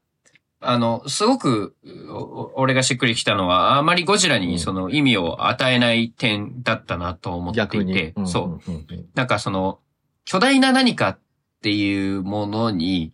[0.61, 1.75] あの、すごく、
[2.09, 8.15] お俺がしっくりきたのは、あまりゴジラうんにその意味を与えない点だったなと思っていて、。
[8.25, 8.71] そう。
[8.71, 8.77] うん。
[8.77, 9.81] うんなんかその、
[10.25, 11.19] 巨大な何かっ
[11.61, 13.13] ていうものに、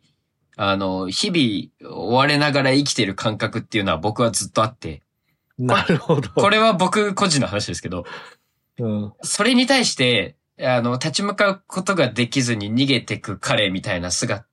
[0.63, 5.01] あの、日々追われながら生きてる感覚っていうのは僕はずっとあって、
[5.59, 6.29] なるほど。
[6.29, 8.05] これは僕個人の話ですけど、
[8.79, 9.13] うん。
[9.23, 14.45] それに対して、あの、立ち向かうことができずに逃げてく彼みたいな姿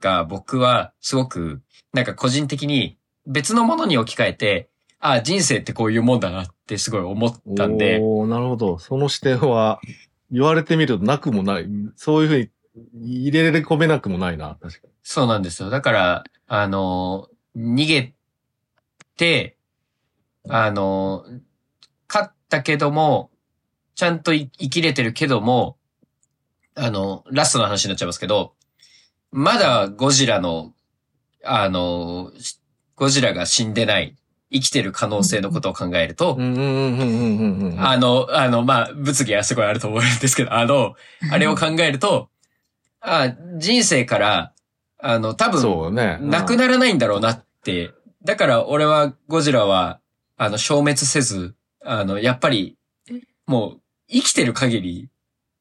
[0.00, 2.98] が僕はすごく、なんか個人的に
[3.28, 8.80] 別のものに置き換えて、あ人生ってこういうもんだなってすごい思ったんで、おーなるほど。
[8.80, 9.80] その視点は、
[10.32, 11.68] 言われてみるとなくもない。
[11.94, 12.50] そういうふう
[12.94, 15.70] に入れ込めなくもないな、確かそうなんですよ。
[15.70, 18.14] だから、あの、逃げ
[19.16, 19.56] て、
[20.48, 21.24] あの、
[22.08, 23.30] 勝ったけども、
[23.94, 25.76] ちゃんと生生きれてるけども、
[26.74, 28.54] あの、ラストの話になっちゃいますけど、
[29.30, 30.72] まだゴジラの、
[31.44, 32.60] あの、し
[32.96, 34.16] ゴジラが死んでない、
[34.52, 36.36] 生きてる可能性のことを考えると。
[37.78, 40.94] あの、あの、まあ、物議はすごいあると思うんですけど、あの、
[41.30, 42.28] あれを考えると、
[43.00, 44.52] あ人生から、
[45.04, 46.18] あの、多分、そうね。
[46.20, 47.92] なくならないんだろうなって。
[48.24, 50.00] だから俺はゴジラは、
[50.36, 52.78] あの、消滅せず、あの、やっぱり、
[53.46, 55.08] もう、生きてる限り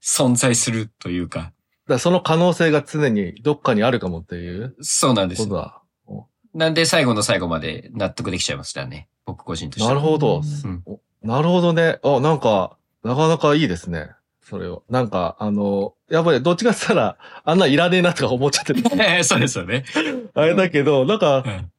[0.04, 1.54] 存在するというか、
[1.88, 4.76] だその可能性が常にどっかにあるかもっていう？
[4.82, 5.48] そうなんです。
[6.54, 9.08] なんで最後の最後まで納得できちゃいましたね。
[9.26, 9.96] 僕個人としては。
[9.96, 10.42] なるほど。
[10.66, 12.00] うんおなるほどね。
[12.04, 14.10] あ、なんか、なかなかいいですね。
[14.44, 14.84] それを。
[14.90, 19.86] なんか、あの、やっぱりどっちかって言ったら、あんないらねえなとか思っちゃってて、 そうですよね。
[20.34, 21.72] あれだけど、なんか、うん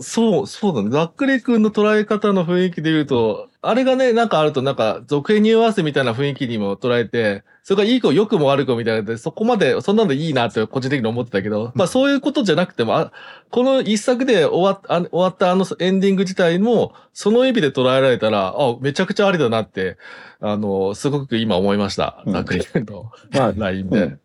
[0.00, 0.90] そう、そうだね。
[0.90, 13.12] ざっくりくんの捉え方の雰囲気で言うと、あれがね、なんかあると、なんか、続編に合わせみたいな雰囲気にも捉えて、それがいい子、良くも悪くもみたいなので、そこまで、そんなのいいなって個人的に思ってたけど、まあそういうことじゃなくても、あ
[13.50, 19.98] この一作で終わっあ終わったあのエンディング自体も、その意味で捉えられたら、あ、めちゃくちゃありだなって、
[20.40, 22.22] あの、すごく今思いました。
[22.24, 24.20] うんざっくりくんのまあ、 LINE でうん。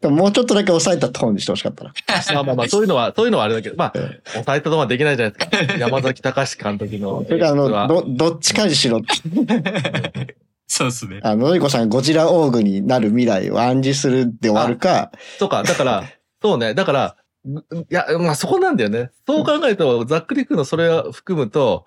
[0.00, 1.92] でももうちょっとだけ抑えたトーンにしてほしかったな。
[2.34, 5.78] ま あまあまあ、そういうのは、そういうのはあれだけど、まあうん、抑えたのはできないじゃないですか。
[5.78, 10.36] 山崎隆監督の それからあの、ど、どっちかにしろって。
[10.68, 11.20] そうですね。
[11.22, 16.04] あの、のりこさんがゴジラオーグになる未来を暗示するで終わるか、とか、だから、
[16.42, 19.10] そうね、だから、んいや、まあそこなんだよね。
[19.26, 21.86] そう考えると、ざっくりくんのそれを含むと、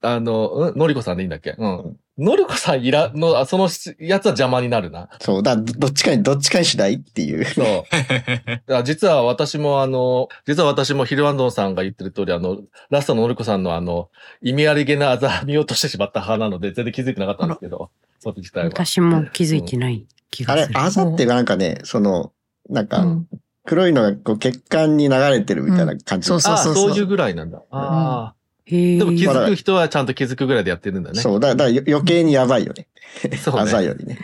[0.00, 0.78] あの、ん？
[0.78, 1.54] のりこさんでいいんだっけ？
[1.58, 1.96] うん。
[2.18, 5.08] のりこさんいら、の、あそのやつは邪魔になるな。
[5.20, 7.44] そう、だ、どどっちかに、どっちかにしないっていう。
[7.46, 7.84] そう。
[8.84, 12.58] 実は私もあの、実は私もヒルワンドンさんが言ってる通り、あの、
[12.90, 14.10] ラストののりこさんのあの、
[14.42, 17.90] 意味ありげなあざ見落としてしまった派なので、全然気づいてなかったんですけど、
[18.20, 18.66] そっち自体は。
[18.66, 20.80] 私も気づいてない気あれがす、る。
[20.80, 22.32] あざっていうかなんかね、その、
[22.68, 23.26] なんか、うん
[23.64, 26.26] 黒いのがこう血管に流れてるみたいな感じ。
[26.26, 27.62] そうそうああ、そうそうそういうぐらいなんだ。
[27.70, 28.34] ああ。
[28.66, 31.20] でも気づく人はちゃんと気づくぐらいでやってるんだね。
[31.20, 32.86] そう、だだからよ余計にやばいよね。
[33.42, 33.86] そうあざね。
[33.86, 34.18] よりね。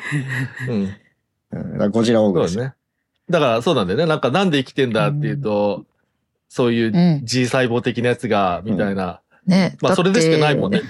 [0.68, 0.94] うん。
[1.50, 2.74] うん、だからゴジラオーグですね。
[3.28, 4.06] だからそうなんだよね。
[4.06, 5.84] なんかなんで生きてんだっていうと、
[6.48, 9.20] そういううん G 細胞的なやつが、みたいな。
[9.46, 9.76] ね。
[9.82, 10.82] まあそれでしかないもんね。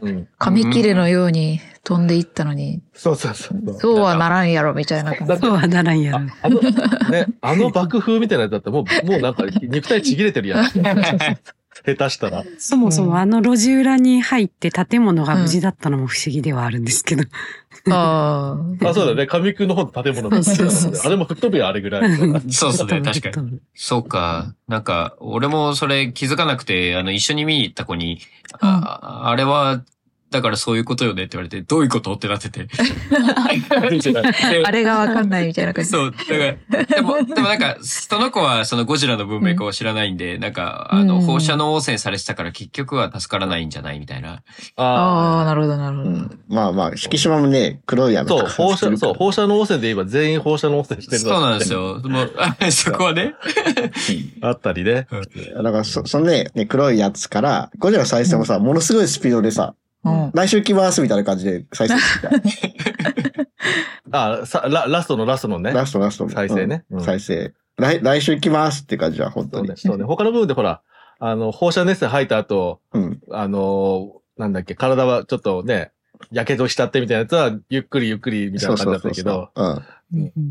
[0.00, 0.28] うん。
[0.38, 3.78] 紙切れのように飛んでいったのに、そうそうそう。
[3.78, 5.36] そうはならんやろ、みたいな感じ。
[5.38, 6.18] そうはならんやろ。
[6.18, 6.60] ああの、
[7.10, 10.66] ね、あの爆風みたいなやつだってもう、もうなんか肉体ちぎれてるやん。
[11.86, 12.44] 下手したら。
[12.58, 17.22] そもそもあの路地裏に入って建物が無事だったのも不思議ではあるんですけど。
[17.94, 18.88] ああ。
[18.88, 19.26] あ、そうだね。
[19.26, 22.10] 上空の方の建物だそうそうそうあれも吹っ飛ぶよ、あれぐらい。
[22.50, 23.52] そうっすね、確かに。
[23.52, 23.60] に。
[23.74, 24.54] そうか。
[24.66, 28.20] なんか、俺もそれ気づかなくて、あの、一緒に見に行った子に、
[28.60, 29.82] ああれは、
[30.30, 32.64] だからそういうことよねって言われて、どういうことってなってて。
[32.64, 32.70] で
[34.64, 35.90] あれがわかんないみたいな感じ。
[35.90, 36.24] そう、だか
[36.70, 44.42] ら、でも、 でもなんか、その子はそのゴジラの文明を知らないんで、なんか、あの、うん放射能汚染されてたから結局は助からないんじゃないみたいな。
[44.76, 46.10] ああ、あなるほど、なるほど。
[46.10, 48.20] うん、まあまあ、敷島もね、黒いあ。
[48.20, 51.72] 雨そう、放射、そう、放射能汚染で言えば全員放射能汚染してるそうなんです。
[51.72, 52.00] よ。
[52.04, 53.34] もう、あ そこはね。
[54.42, 55.06] あったりね。
[55.62, 59.74] だからそ、そのね、ね黒いやつから、ゴジラ再生もさ、ものすごいスピードでさ、
[60.10, 60.30] うん。
[60.34, 62.28] 来週来ますみたいな感じで再生して
[64.12, 65.72] あさラ、ラストのラストのね。
[65.72, 65.78] た。
[65.78, 66.28] ラストラスト。
[66.28, 67.52] 再生ねうんうん再生。
[67.76, 69.76] 来、来週来ますって感じは、本当にそうね。。
[69.76, 70.04] そうね。
[70.04, 70.82] 他の部分でほら、
[71.18, 73.20] あの、放射熱線吐いた後、うん。
[73.30, 75.92] あの、なんだっけ、体はちょっとね、
[76.30, 79.66] やけどしちゃってみたいなやつは、ゆっくりゆっくりみたいな感じだったけど、そう。
[79.66, 79.76] うん。
[79.76, 79.82] うん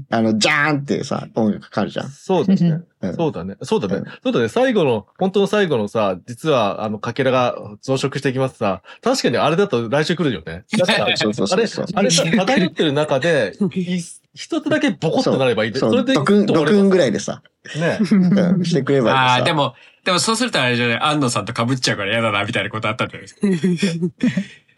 [0.10, 2.10] あの、ジャーンってさ、音楽かかるじゃん。
[2.10, 2.70] そうだね。
[3.02, 3.56] うんそうだね。
[3.62, 4.04] そうだねうん。
[4.24, 4.48] そうだね。
[4.50, 10.64] 最後の、本当の最後のさ、実は、あの、かけらが増殖していきますさ、確かにあれだと来週来るよね。
[11.16, 14.00] そうそうあれあれ、漂ってる中で、い
[14.36, 15.74] 一つだけボコッとなればいい。
[15.74, 17.42] そう、れで、ドクン、ドクンぐらいでさ、
[17.78, 18.00] ね。
[18.02, 19.22] うん、してくればいいさ。
[19.22, 24.08] ああ、でも、でもそうするとあれじゃない、安野さんと被っちゃうから嫌だな、みたいなことあったんじゃないですか。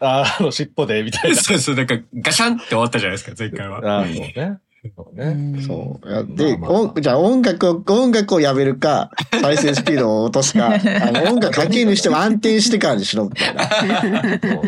[0.00, 1.36] ああの、尻尾で、みたいな。
[1.36, 3.78] そうそう、なんかガシャンって終わったじゃないですか、前回は。
[3.78, 4.58] ああ、そうね。
[4.96, 5.62] そうね。
[5.62, 6.36] そう。
[6.36, 9.10] で、まあまあまあ音じゃあ音楽を、音楽をやめるか、
[9.40, 13.68] 再生スピードを落とすか、あの音楽かけるにしても安定してからにしろ、みたいな。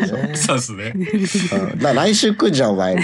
[0.07, 0.35] そうね。
[0.35, 0.93] そうっすね。
[0.95, 2.95] うん、来週来んじゃん、お前。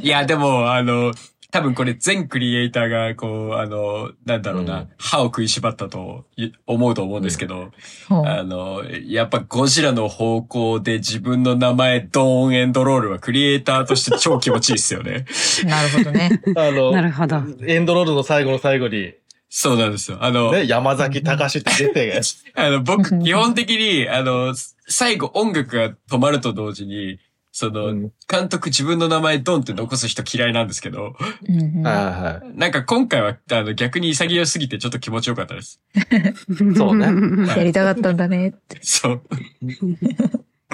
[0.00, 1.12] いや、でも、あの、
[1.50, 7.70] 多分これ全クリエイターが、こう、あの、なんだろうな、うん歯を食いしばったとい思うと思うんですけど、
[8.08, 15.24] ほうあの、やっぱゴジラの方向で自分の名前ドーンエンドロールはクリエイターとして超気持ちいいっすよね。
[15.64, 16.42] なるほどね。
[16.54, 17.42] あの、なるほど。
[17.66, 19.14] エンドロールの最後の最後に、
[19.48, 20.18] そうなんですよ。
[20.20, 22.20] あの、ね、山崎隆って出て、
[22.54, 24.54] あの、僕、基本的に、あの、
[24.86, 27.18] 最後音楽が止まると同時に、
[27.58, 32.56] その、うん監督自分の名前ドンって残す人嫌いなんですけど、はいはい。
[32.58, 35.80] なんか今回は、あの、逆に潔すぎてちょっと気持ちよかったです。
[36.76, 37.06] そうね
[37.56, 38.78] やりたかったんだねって。
[38.82, 39.22] そう。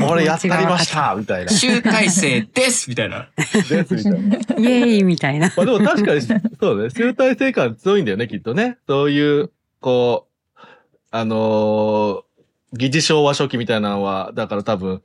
[0.02, 1.52] 俺やったりました みたいな。
[1.52, 3.28] 集大成ですみたいな。
[3.36, 4.36] ですみたいな。
[4.58, 5.52] イエーイみたいな。
[5.56, 8.76] まあでも確かに、そうね、集大成感強いんだよね、きっとね。
[8.88, 10.26] そういう、こ
[10.56, 10.60] う、
[11.12, 12.22] あのー
[12.76, 15.00] 疑似昭和初期みたいなのは、だから多分、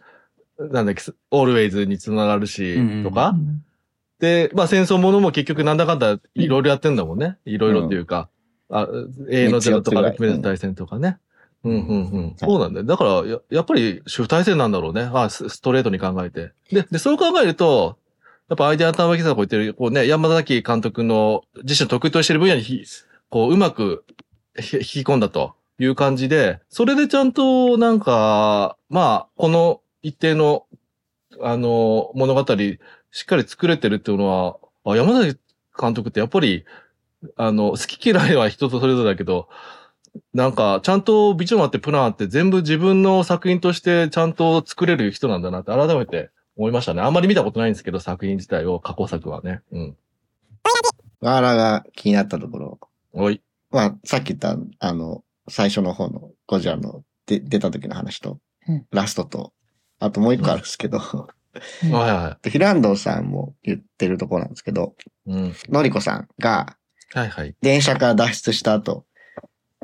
[0.59, 1.01] なんだっけ、
[1.31, 3.35] オールウェイズにつながるし、とか。
[4.19, 7.37] で、まあ戦争ものも結局なんだかんだいろいろやってんだもんね。
[7.45, 8.29] いろいろっていうか、
[8.69, 8.87] あ、
[9.29, 11.17] 永遠のゼロとか、決めた大戦とかね。
[11.63, 12.33] うんうんうん。
[12.37, 12.85] そうなんだよ。
[12.85, 15.09] だからや、やっぱり集大成なんだろうね。
[15.13, 16.51] あスストレートに考えて。
[16.71, 17.97] で、で、そう考えると、
[18.49, 22.83] やっぱアイデア頭木さんが言ってる、こうね、山崎監督の自身の得意としている分野にひ、
[23.29, 24.03] こう、うまく
[24.59, 30.65] ひ引き込んだという感じで、それでちゃんと、なんか、まあ、この一定の、
[31.41, 32.41] あの、物語、
[33.11, 35.39] しっかり作れてるっていうのは、あ山崎
[35.79, 36.65] 監督ってやっぱり、
[37.35, 39.49] あの、好き嫌いは人とそれぞれだけど、
[40.33, 47.01] なんか、ちゃんとビジョンあってプランあって全部自分の作品としてちゃんと作れる人なんだなって改めて思いましたね。
[47.01, 49.61] あんまり見たことないんですけど、作品自体を、過去作はね。
[49.71, 49.97] うん。
[51.21, 52.79] ワーラが気になったところ。
[53.13, 53.41] おい。
[53.71, 59.53] まあ、さっき言った、あの、最初の方のゴジラので出た時の話と、うんラストと、
[59.99, 61.01] あともう一個あるんですけど、う
[61.87, 64.95] んはいはフィランドさんも言ってるところなんですけど、
[65.27, 65.31] い。
[65.31, 65.55] うん。
[65.69, 66.77] のりこさんが
[67.13, 67.55] はいはい。
[67.61, 69.05] 電車から脱出した後、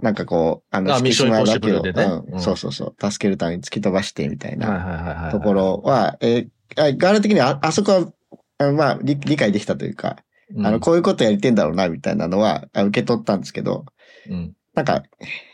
[0.02, 5.32] なんかこう、あの、あミッションインポッシブルでねうんうんそうそうそう、助けるために突き飛ばしてみたいはいなはいはいはい。
[5.32, 5.54] とこ。
[5.54, 8.14] ろは、えー、あガール的にはああそこは、
[8.60, 10.18] あまあ理、理解できたというか、
[10.56, 13.86] うん、あの、こういうことやりてんだろうな、みたいなのは、あ受け取ったんですけど、
[14.30, 14.56] うん。
[14.76, 15.04] なんか、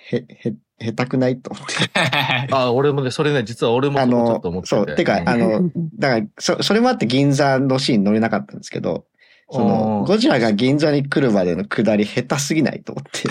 [0.10, 0.54] へ、へ、
[0.84, 1.74] 下手くないと思って。
[2.52, 4.76] あ、俺もね、それね、実は俺もあちょっのと思ってて。
[4.76, 9.06] そうてかんあのだから、そ、それもあって銀座のシーン乗れなかったんですけど、
[9.52, 13.30] その、ゴジラが銀座に来るまでの下り下手すぎないと思って。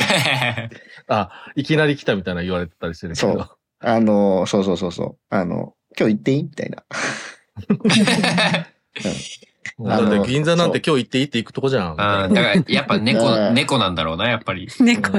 [1.09, 3.33] あ、いきなり来たみたいな言われてたりしてるけど。
[3.33, 3.49] そう
[3.83, 5.17] あの、そうそうそうそう。
[5.31, 6.43] あの、今日行っていい？
[6.45, 6.85] みたいな。
[7.71, 7.89] も う
[9.89, 11.95] だって銀座なんて今日行っていいって行くとこじゃん。
[12.01, 14.69] あーだから、やっぱう猫、 ん猫なんだろうな、やっぱり。
[14.81, 15.11] 猫。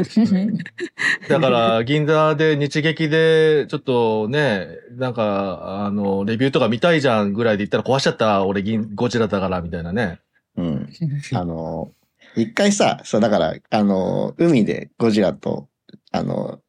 [1.29, 10.19] だから、銀座で日劇で、ちょっとね、なんか、あの、レビューとか見たいじゃんぐらいで言ったら壊しちゃった、俺銀、ゴジラだから、みたいなね。
[10.57, 10.89] うん。
[11.33, 11.91] あの、
[12.35, 15.67] 一回さ、そう、だから、あの、海でゴジラと、
[16.11, 16.59] あの、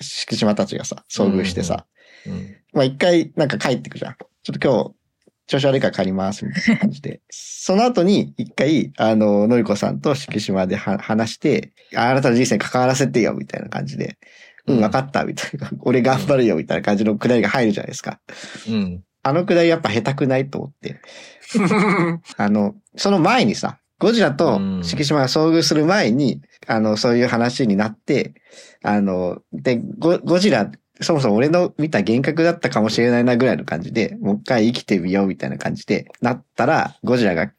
[0.00, 1.86] 敷島たちがさ、遭遇してさ、
[2.26, 2.56] うん。
[2.72, 4.16] まあ一回なんか帰ってくじゃん。
[4.42, 4.94] ちょっと
[5.50, 7.20] 今日、調子悪いから帰ります、みたいな感じで。
[7.30, 14.18] その後に一回、あの、のりこさんと敷島では話して、ああなたの人生に関わらせてよ、みたいな感じで。
[14.66, 15.70] うん、わかった、みたいな。
[15.82, 18.20] 俺頑張るよ、みたいな感じのくだりが入るじゃないですか。
[18.68, 19.02] うん。
[19.22, 21.00] あのくだりやっぱ下手くないと思って。
[22.36, 28.34] あの、その前にさ、ゴジラと敷島が遭遇する前に、あの、そういう話になって、
[28.82, 30.70] あの、で、ゴゴジラ、
[31.00, 37.52] そもそも俺の見た幻覚だったかもしれないなぐらいの感じで、もう一回生きてみようみたいな感じで、なったら、ゴジラが、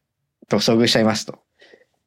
[0.47, 1.39] と遭遇しちゃいますと。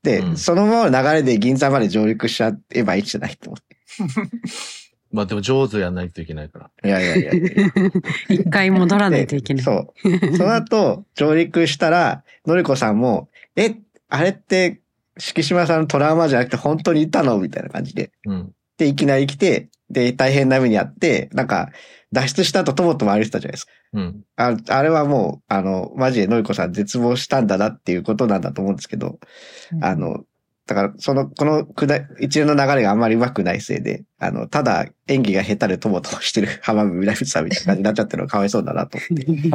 [0.03, 3.77] で、うんそのままの流れで銀座まで上陸しちゃえばいいんじゃないと思って。
[5.11, 6.71] まあでも上手やんないといけないから。
[6.85, 7.51] いやいやいやいや。
[8.29, 9.65] 一回戻らないといけない。
[9.65, 10.37] そう。
[10.37, 13.75] その後、上陸したら、のりこさんも、え、
[14.09, 14.81] あれって、
[15.17, 18.13] 敷島さんのトラウマじゃなくて本当にいたのみたいな感じで。
[18.27, 18.53] うん。
[18.79, 21.71] で、いきなり来て、で、大変な目にあって、なんか、
[22.13, 23.73] 脱出した後トモとも歩いてたじゃないですか。
[23.93, 24.25] うん。
[24.37, 29.19] ああれはもう、あの、マジでのりこさん絶望したんだなっていうことなんだと思うんですけど、
[29.83, 30.25] あの、
[30.67, 39.25] だから、その、このくだ、一連の流れがあんまり上手くないせいで、あの、ただ演技が下手でともともしてる 浜辺美波さんみたいな感じになっちゃってるのがかわいそうだなと思って。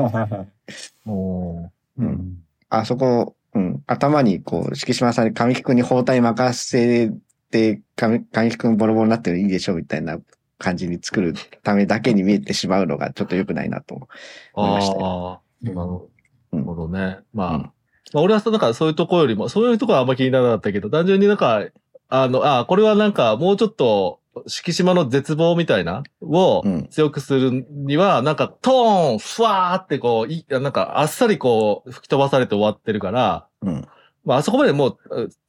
[1.99, 2.38] うん
[2.69, 7.13] あそこ、うん、頭にこう、敷島さんに神木くんに包帯任せて、
[7.95, 10.20] 神神木くんボロボロになってるのいいでしょみたいな
[10.58, 11.34] 感じに作る
[11.64, 14.08] ためだけに見えてしまうのがちょっと良くないなと。
[14.54, 16.10] 思いましたああ、なるほ
[16.51, 17.20] うんどね。
[17.34, 17.62] まあ、うん
[18.14, 21.66] まあ、俺はさ、だからそういうとこよりも、そういうとこはあんま気にならなかったけど、単純になんか、
[22.10, 33.88] あの、あこれはなんかもうちょっと、敷島の絶望みたいなをうん強くするには、なんかトーン、ふわーってこう、いなんかあっさりこう吹き飛ばされて終わってるから、うん。
[34.26, 34.97] まあ、あそこまでもう、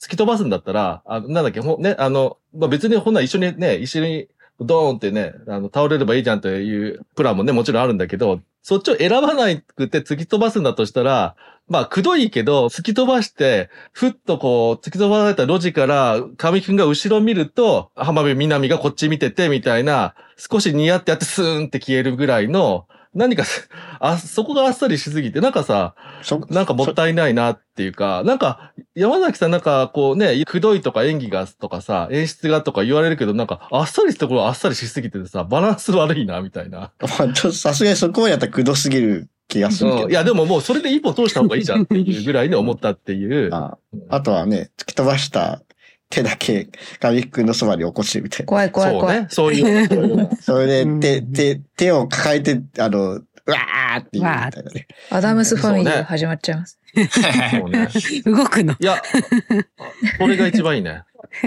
[0.00, 4.28] 突き飛ばすんだったら、あなんだっけ、ほね、あの、まあ、別にほんなら一緒にね、一緒に、
[4.60, 11.34] ドーンってね、あの、倒れればいいじゃんというプランもね、もちろんあるんだけど、そっちを選ばなくて突き飛ばすんだとしたら、
[11.68, 23.44] まあ、くどいけど、突き飛ばして、ふっとこう、突き飛ばされた路地から、神木くんが後ろ見ると、浜辺美波がこっち見てて、みたいな、少し似合ってやってスーンって消えるぐらいの、何か、
[24.00, 36.92] あ、そこがあっさりしすぎて、なんかさ、そ、なんかもったいないなっていうか、なんか、山崎さんなんかこうね、くどいとか演技がとかさ、演出がとか言われるけど、なんか、あっさりしたところあっさりしすぎててさ、バランス悪いな、みたいな。
[37.00, 40.04] まあちょっとさすがにそこまでやったらくどすぎる気がするけど。
[40.04, 40.10] うん。
[40.10, 43.50] いや、でももうそれで一本通した方がいいじゃんっていうぐらいに思ったっていう。
[43.54, 45.62] ああとはね、突き飛ばした
[46.10, 46.68] 手だけ
[47.00, 48.46] 神木くんのそばに起こしてみたいな。
[48.46, 49.26] 怖い怖い怖い。
[49.28, 49.88] そうね。
[49.88, 50.30] そういう。
[50.40, 54.86] それでうん手、手、手を抱えて、あの、うわーって言うみたいなね。
[55.10, 56.78] アダムスファミリー始まっちゃいます。
[57.50, 57.88] そうね。
[58.24, 58.74] 動くの。
[58.78, 59.02] いや、
[60.18, 61.02] これが一番いいね。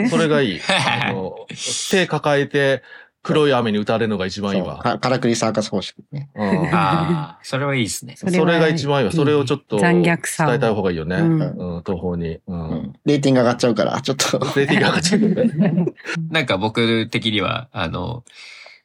[0.09, 0.61] それがいい。
[0.67, 1.47] あの
[1.89, 2.83] 手抱えて、
[3.27, 4.77] 黒い雨に打たれるのが一番いいわ。
[4.77, 6.29] かからくりサーカス方式ね。
[6.33, 8.15] うんああ、それはいいですね。
[8.15, 9.11] それが一番いいわ。
[9.11, 11.17] それをちょっと伝残虐さをえたい方がいいよね。
[11.17, 12.35] ううんん、東方に。
[12.35, 12.41] う。
[12.47, 12.93] うんん。
[13.03, 14.39] レーティング上がっちゃうから、ちょっと。
[14.39, 15.93] レーティング上がっちゃうね。
[16.31, 18.23] なんか僕的には、あの、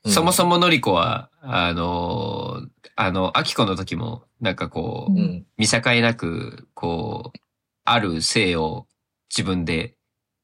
[0.05, 2.67] うんそもそものりこは、あの、
[2.97, 5.47] あの、アキコの時も、なんかこう、うん。
[5.57, 7.39] 見境なく、こう、
[7.85, 8.89] ある性を
[9.31, 9.95] 自分で、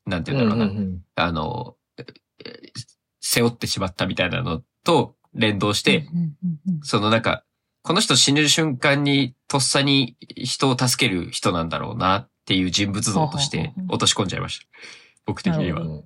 [0.07, 2.05] なんてういうんだろうな、んあの、え
[3.21, 6.07] 背負ってしまったみたいなのと連動して、
[6.83, 7.45] そのなんか、
[7.83, 14.67] この人死ぬ瞬間にとっさに人を助ける人なんだろうなっていう人物像として落とし込んじゃいました。
[15.27, 15.83] 僕的には。
[15.83, 16.05] うん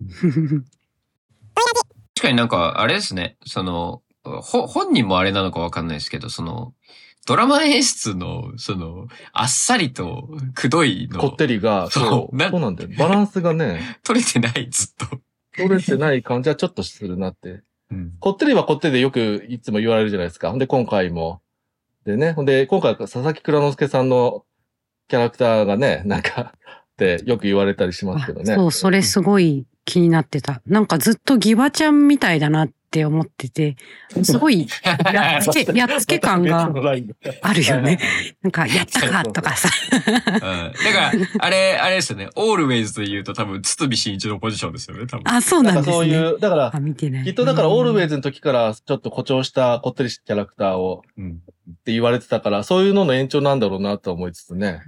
[2.18, 6.74] 確かになんか、あれですね、その、ほ、本人もあれなのかわかんないですけど、その、
[7.26, 12.90] ドラマ演出の、その、あっさりと、くどいのこっ、てりが、そうそうなんだよ。
[12.98, 15.20] バランスがね、 取れてない、ずっと。
[15.58, 17.62] 取れてない感じはちょっとするなって。
[17.90, 18.12] うん。
[18.20, 20.50] こってりはこってりでよくいつも言われるじゃないですか。
[20.50, 21.40] ほんで、今回も。
[22.04, 24.44] でね、ほんで、今回、佐々木蔵之介さんの
[25.08, 26.54] キャラクターがね、 なんか、
[26.92, 28.54] ってよく言われたりしますけどね。
[28.54, 30.62] そう、それすごい気になってた。
[30.66, 33.76] なんかずっとギバちゃんみたいだなっって思ってて、
[34.22, 34.66] すごい、
[35.12, 36.72] やっつけ、やっつけ感が
[37.42, 37.98] あるよね。
[38.42, 39.68] なんか、 やったかとかさ。
[39.92, 40.40] うん。
[40.40, 42.30] だから、あれ、あれですよね。
[42.34, 45.22] オールウェイズで言うと多分、堤真一のポジションですよね、多分。
[45.26, 45.98] あ、そうななんんですね。
[45.98, 47.24] かそういう、だからあ、、見てない。
[47.24, 51.42] きっとだからオールウェイズズの時からちょっと誇張したこってりしたキャラクターをうん。
[51.70, 54.80] って言われてたから、そういうのの延長なんだろうなと思いつつね。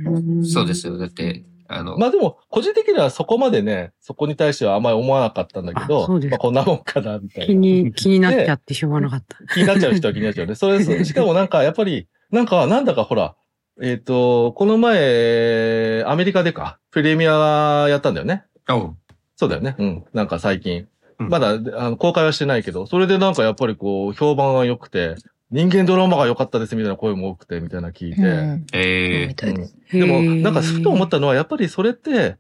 [0.51, 0.97] そうですよ。
[0.97, 7.61] だって、あの、まあでも、個人的にはそこまでね、そこに対してはあんまり思わなかったんだけあど、そうですまあこんなもんかな、みたい気な。
[7.61, 9.37] に、 気になっちゃってしょうがなかった。
[9.55, 10.57] 気になっちゃう人は気になっちゃうね。
[10.57, 13.37] それです、 しかもなんか、やっぱり、なんか、なんだかほら、
[13.81, 18.45] えっ、と、この前、アメリカでか、プレミアやったんだよね。
[18.69, 18.97] おう
[19.37, 19.77] そうだよね。
[19.79, 20.05] うん。
[20.13, 20.87] なんか最近。
[21.21, 25.17] うんまだ、あの、公開はしてないけど、それでなんかやっぱりこう、評判が良くて、
[25.51, 28.23] 人間ドラマが良かったですみたいな声も多くて、みたいな聞いて。
[28.23, 28.67] うん。
[28.73, 29.55] えみたい
[29.93, 32.37] でも、なんかふと思ったのは、やっぱりそれって、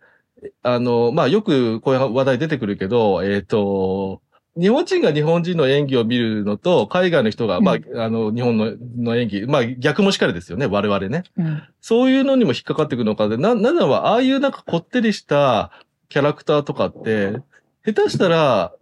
[0.63, 4.23] あの、まあ、よくこういう話題出てくるけど、えっ、と、
[4.57, 11.25] 日本人が日本人の演技を見るのと、海外の人が、まあ、あの、日本のの演技、まあ、逆もしかりですよね、我々ね。
[11.37, 11.63] うん。
[11.81, 15.73] そういうのにも引っかかってくるのかで、な、なぜならば、ああいうなんかこってりした
[16.09, 17.41] キャラクターとかって、
[17.85, 18.73] 下手したら、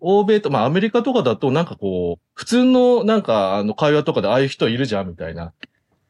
[0.00, 5.52] 欧米と、まあアメリカとかだとなんかこう、普通のなんかあの会話とかでああいう人いるじゃんみたいな、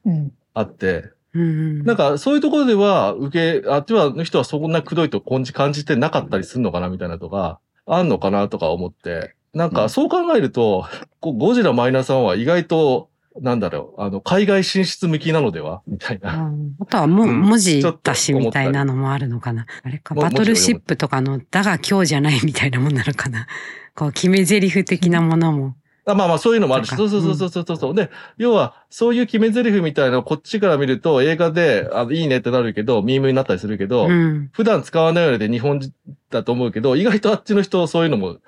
[0.05, 0.32] うん。
[0.55, 10.87] あって、うんなんかそういうところでは受け、あっちはの人はそんなくどいと感じ感じてなかったりするのかなみたいなとか、あんのかなとか思って、なんかそう考えると、
[11.20, 13.11] こうゴジラマイナス1は意外と、
[13.41, 15.82] なんだろう、あの、海外進出向きなのでは？
[15.87, 16.47] みたいな。
[16.47, 19.66] うんあとはも、うん文字だしみたいなのもあるのかな。
[19.82, 23.47] あれか、もバトルシップとかの、だが今日じゃないみたいなもんなのかな。
[23.95, 25.76] こう、決め台詞的なものも。
[26.09, 27.95] あまあまあそういうのもあるし、そかそううそうそうそうそうそう。
[27.95, 34.49] で、要は、そういう決め台詞みたいなのをこっちから見ると映画で、あいいねってなるけど、ミームになったりするけど、うん。
[34.53, 35.93] 普段使わないようで日本人
[36.30, 38.39] だと思うけど、意外とあっちの人そういうのも、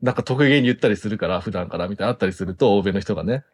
[0.00, 3.44] なんか得意げに言ったりするから、普段からみたいなあったりすると、欧米の人がね。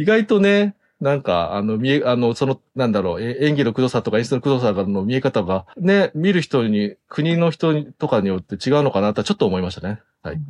[0.00, 10.00] 意外とね、なんか、あの、見え、あの、その、なんだろう、え演技のくどさとか演出のくどさの見え方が、ね、見る人に、国の人にとかによって違うのかなとはちょっと思いましたね。
[10.22, 10.40] はい。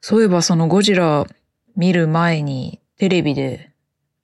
[0.00, 1.26] そういえばそのゴジラ
[1.76, 3.70] 見る前にテレビで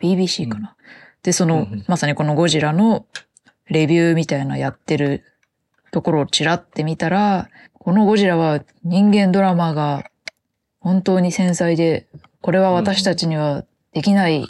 [0.01, 0.75] BBC かな。
[1.23, 3.07] で、その、うんうんまさにこのゴジラの
[3.69, 5.25] レビューみたいなやってる
[5.91, 10.11] ところをちらって見たら、このゴジラは人間ドラマが
[10.81, 12.07] 本当に繊細で、
[12.41, 14.49] これは私たちにはできない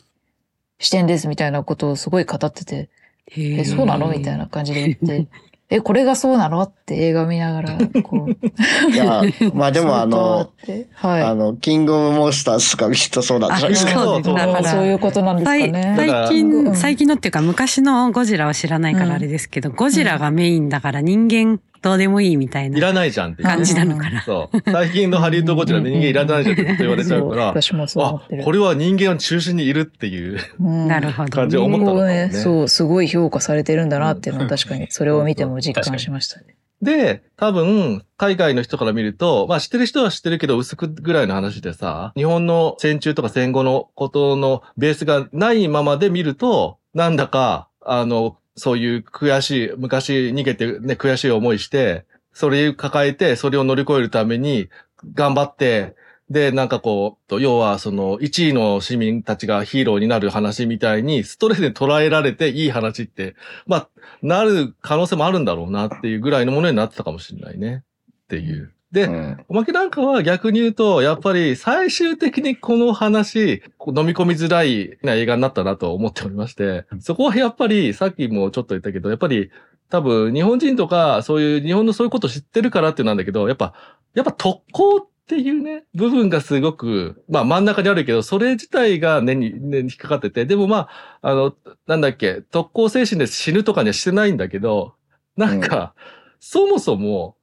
[0.78, 2.88] 視点ですみたいなことをすごい語ってて、
[3.30, 4.08] へえ、そうなの？
[4.08, 5.26] みたいな感じで言って、
[5.70, 6.62] え、これがそうなの？
[6.62, 8.90] って映画見ながら、こう。
[8.90, 9.22] いや、
[9.52, 10.50] まあでも あの、
[10.94, 11.22] はい。
[11.22, 13.92] あの、キングオブモンスターズとかきっとそうなんじゃないですか。
[13.92, 15.94] そうそうだからそういうことなんですか最ね。
[15.98, 16.74] 最近、うん。
[16.74, 23.48] 最近のっていうか昔のゴジラは知らないからあれですけど、ゴジラがメインだから人間どうでもいいみたいいならないじゃんっていう。
[23.48, 24.22] 感じなのかな。
[24.22, 24.70] そう。
[24.70, 32.30] 最近のハリウッドゴジラで人間いらないじゃんって言われちゃうから、私もそう思あってる。、これは人間の中心にいるっていううんなるほど、感じを思ったのかもね。
[32.32, 36.56] そう、すごい評価されてるんだなっていうのは確かに、それを見ても実感しましたね。
[36.80, 54.68] で、多分、海外の人から見ると、まあ知ってる人は知ってるけど薄くぐらいの話でさ、日本の戦中とか戦後のことのベースがないままで見ると、なんだか、あの、そういう悔しい、昔逃げてね、悔しい思いして、それを抱えて、それを乗り越えるために、
[55.14, 55.96] 頑張って、
[56.30, 63.34] で、なんかこう、要はその1位の市民たちがヒーローになる話みたいに、ストレートで捉えられていい話って、
[63.66, 63.88] まあ、
[64.22, 67.82] なる可能性もあるんだろうなっていうぐらいのものになってたかもしれないね。
[68.24, 68.74] っていう。
[68.90, 69.44] で、うん。
[69.48, 79.50] おまけなんかは逆に言うと、やっぱり最終的にこの話、飲み込みづらいな映画になったなと思っておりまして、そこはやっぱり、さっきもちょっと言ったけど、やっぱり
[79.90, 83.74] 多分日本人とか、そういう日本のそういうこと知ってるからってなんだけど、やっぱ、
[84.14, 90.88] やっぱ特攻っていうね、部分がすごく、まあ真ん中にあるけど、それ自体が根に、根に引っかかってて、でもま
[91.22, 91.54] あ、あの、
[91.86, 94.94] なんだっけ、特攻精神で死ぬとかにはしてないんだけど、
[95.36, 95.94] なんか、
[96.40, 97.36] そもそも、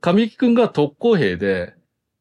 [0.00, 1.74] 神木くんが特攻兵で、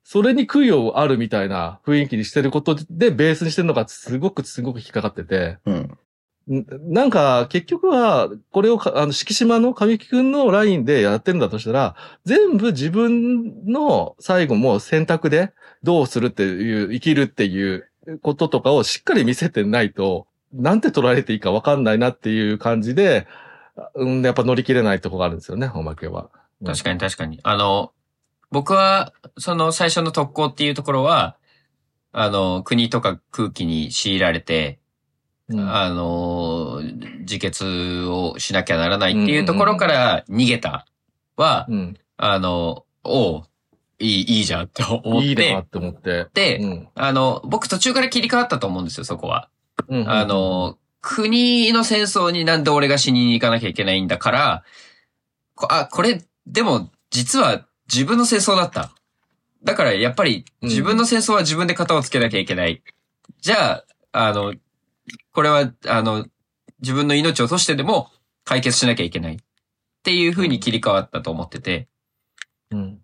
[0.04, 5.98] それに供養あるみたいな雰囲気にしてることでベースにしてるのがすごくすごく引っかかってて、うん。
[6.50, 11.96] んなんか結局はこれをかあの、敷島の神木くんのラインでやってるんだとしたら、
[12.26, 15.54] 全部自分の最後も選択で
[15.84, 17.88] どうするっていう、生きるっていう
[18.22, 23.28] こととかをしっかり見せてないと、なんて捉えていいかわかんないなっていう感じで、
[23.96, 26.30] うん、やっぱ乗り切れないとこがあるんですよね、おまけは。
[26.66, 27.40] 確かに確かに。
[27.44, 27.92] あの、
[28.52, 31.38] 僕は、その最初の特攻っていうところは、
[32.12, 34.80] あの、国とか空気に強いられて、
[35.48, 36.82] うんあの、
[37.20, 40.86] 自決をしなきゃならないっていうところから逃げた
[41.36, 41.98] は、うん。
[42.18, 43.44] あの、おう、
[44.00, 45.28] いい、いいじゃんって思って。
[45.28, 46.28] いいなって思って。
[46.34, 46.88] で、うん。
[46.96, 49.50] あの、僕途中から切り替わったと思うんですよ、そこは。
[49.88, 54.64] うんあ、の、国の戦争になんで俺が死にに行かなきゃいけないんだから、
[55.56, 58.94] こあ、これ、でも、実は自分の戦争だった。
[59.64, 62.84] だから、やっぱり、うん自分の戦争は自分で型をつけなきゃいけない。
[63.40, 64.54] じゃあ、あの、
[65.34, 66.26] これは、あの、
[66.82, 68.10] 自分の命を落としてでも
[68.44, 69.36] 解決しなきゃいけない。
[69.36, 69.38] っ
[70.04, 71.88] ていう風に切り替わったと思ってて、
[72.72, 73.02] うん。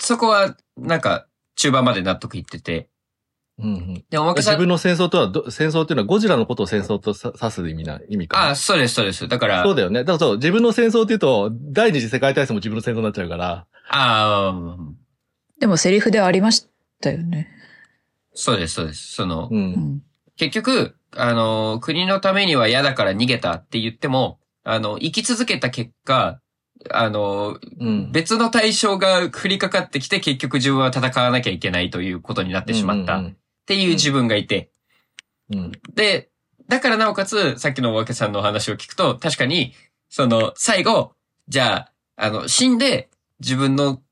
[0.00, 1.26] そこは、なんか、
[1.56, 2.88] 中盤まで納得いってて。
[3.58, 4.04] うんうん。
[4.08, 8.48] で、おまけさん、自分の戦争とはど、戦争っていうのはゴジラのことを戦争とさ指す意味な、意味かな。
[8.50, 9.26] あ、そうです、そうです。
[9.26, 10.00] だから、そうだよね。
[10.00, 13.66] だからそう、自分の戦争っていうと、第二次世界大戦も自分の戦争になっちゃうから。
[13.90, 14.76] ああ、
[15.58, 16.68] でもセリフでありまし
[17.00, 17.48] たよね。
[18.32, 19.14] そうです、そうです。
[19.14, 19.54] その、う。
[19.54, 20.02] うんん。
[20.36, 26.40] 結局、あの、国のためには嫌だから逃げたって言っても、あの、生き続けた結果、
[26.90, 28.12] あの、うん。
[28.12, 33.36] 別の対象が降りかかってきて結局自分は戦わなきゃいけないということになってしまったっうん
[33.68, 34.70] ていう自分がいて、
[35.50, 35.72] うんうん。
[35.94, 36.30] で、
[36.68, 39.74] だからなおかつ、さっきのおわけさんのお話を聞くと、確かに、
[40.08, 41.12] その、最後、
[41.48, 43.10] じゃあ、あの、死んで、
[43.40, 44.02] 自分の、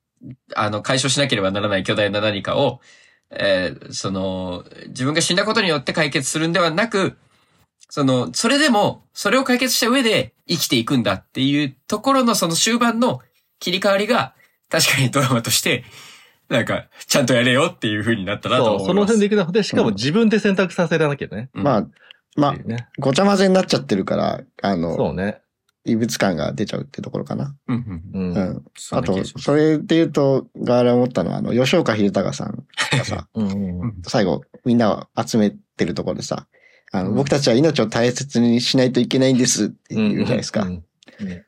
[0.54, 2.80] あの、解消しなければならない巨大な何かを、
[3.30, 7.16] えーその、自分が死んだことによって解決するんではなく、
[7.88, 13.20] その、それでも、それを解決した上で生きていくんだっていうところのその終盤の
[13.58, 14.34] 切り替わりが、
[14.68, 15.84] 確かにドラマとして、
[16.48, 18.86] なんか、ちゃんとやれよっていう風になったなとそう、思います。
[18.86, 21.50] その辺でいくので、しかも自分で選択させらなきゃね。
[21.54, 21.86] うんまあ、
[22.36, 22.88] まあね。
[22.98, 25.40] ごちゃ混ぜになっちゃってるから、あその、うね。
[25.84, 27.54] 異物感が出ちゃうってところかな。
[27.68, 28.24] うんうんう。
[28.24, 28.64] うんん。
[28.92, 32.64] あとそれで言うと、ガーラ思ったのは、あの、吉岡秀隆さん
[32.96, 33.94] がさ、 うんうんうん。
[34.02, 36.46] 最後、みんなを集めてるところでさ、
[36.92, 40.62] あの、うん僕たちは命を大切にしないといけないんですって言うじゃないですか。
[40.62, 40.82] うん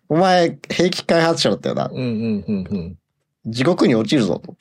[0.08, 1.90] お前、兵器開発者だったよな。
[1.92, 2.98] うんうんうんうん。
[3.46, 4.56] 地獄に落ちるぞと。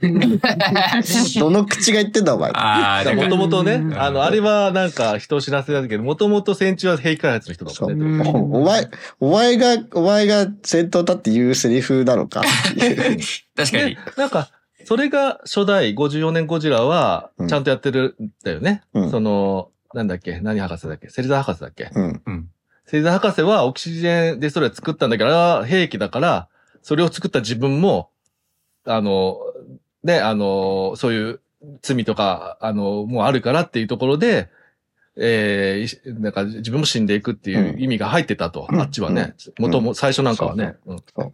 [1.38, 2.50] どの口が言ってんだ、お前。
[2.52, 7.86] ああ、もともとねう、んあの、あれはなんか人を知らせだけど、もともと戦中は兵器開発の人だ。
[7.86, 8.30] もんね。
[8.30, 8.88] うんお前、
[9.20, 12.42] お前が、お前が先頭だって言うセリフだろうか。
[13.56, 14.50] 確かにで。、なんか、
[14.84, 18.82] それが初代54年ゴジラはうん、ちゃんとやってるんだよね。
[18.94, 22.48] うんその、なんだっけ何博士だっけ芹沢博士だっけうん。
[22.86, 26.48] 芹沢博士はオキシジェンでそれ作ったんだけど、あれは兵器だから、
[26.82, 28.10] それを作った自分も、
[28.84, 29.38] あの、
[30.02, 31.40] ね、あの、そういう
[31.82, 34.48] 罪とか、あの、もうあるからっていうところで、
[35.16, 39.34] えーいなんか自分も死んでいくっていう意味が入ってたと、うんあっちはね。
[39.58, 40.76] うん元も、最初なんかはね。
[40.86, 41.32] うんそう。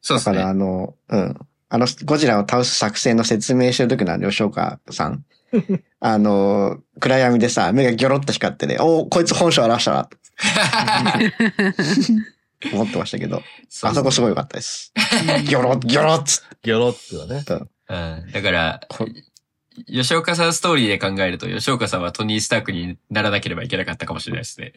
[0.00, 0.60] そうですだから、あね。
[0.60, 1.38] の、うん。
[1.68, 5.24] あの、ゴジラを倒す作戦の説明してる時のあの吉岡さん。
[6.00, 10.16] あの、暗闇でさ、目がギョロッと光ってね、おこいつ本性表したな、と
[12.72, 13.42] 思ってましたけど、
[13.82, 14.92] あそこすごい良かったです。
[15.46, 17.66] ギョロッ、ギョロッギョロッとね。
[17.88, 18.32] うん。
[18.32, 19.06] だからこ、
[19.86, 24.72] 吉岡さんストーリーで考えると、吉岡さんはトニー・スタークにならなければいけなかったかもしれないですね。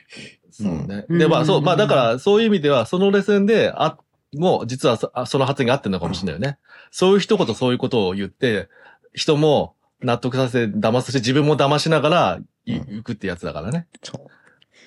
[0.52, 1.06] そうね。
[1.10, 3.98] うんで、まあそう、まあだから、そういう意味では、そのレッスンで、あ、
[4.34, 6.58] もう実はそあその発言があってるのかもしれないよね。
[6.92, 8.70] そういう一言そういうことを言って、
[9.14, 13.88] 人も納得させ、騙させ、自分も騙しながらいうん行くってやつだからね。
[14.04, 14.28] そう。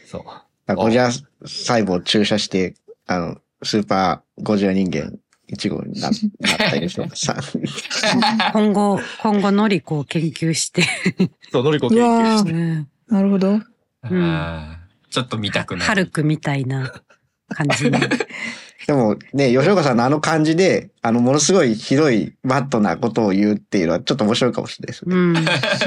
[0.07, 0.25] そう。
[0.25, 2.75] だからゴジラ細胞を注射して、
[3.09, 5.19] あの、スーパーゴジラ人間
[5.51, 7.37] 1号にななったりしてさ。
[8.53, 10.85] 今後、今後、ノリコを研究して。
[11.51, 12.53] そう、のりこう研究わして。
[12.53, 13.61] ーなるほど。
[14.11, 14.77] うん
[15.11, 15.85] ちょっと見たくなる。
[15.87, 16.93] ハルクみたいな
[17.49, 17.99] 感じに。
[18.89, 25.14] でもね、吉岡さんのあの感じで、あの、ものすごいひどいバットなことを言うっていうのはちょっと面白いかもしれないですね。
[25.14, 25.34] うん。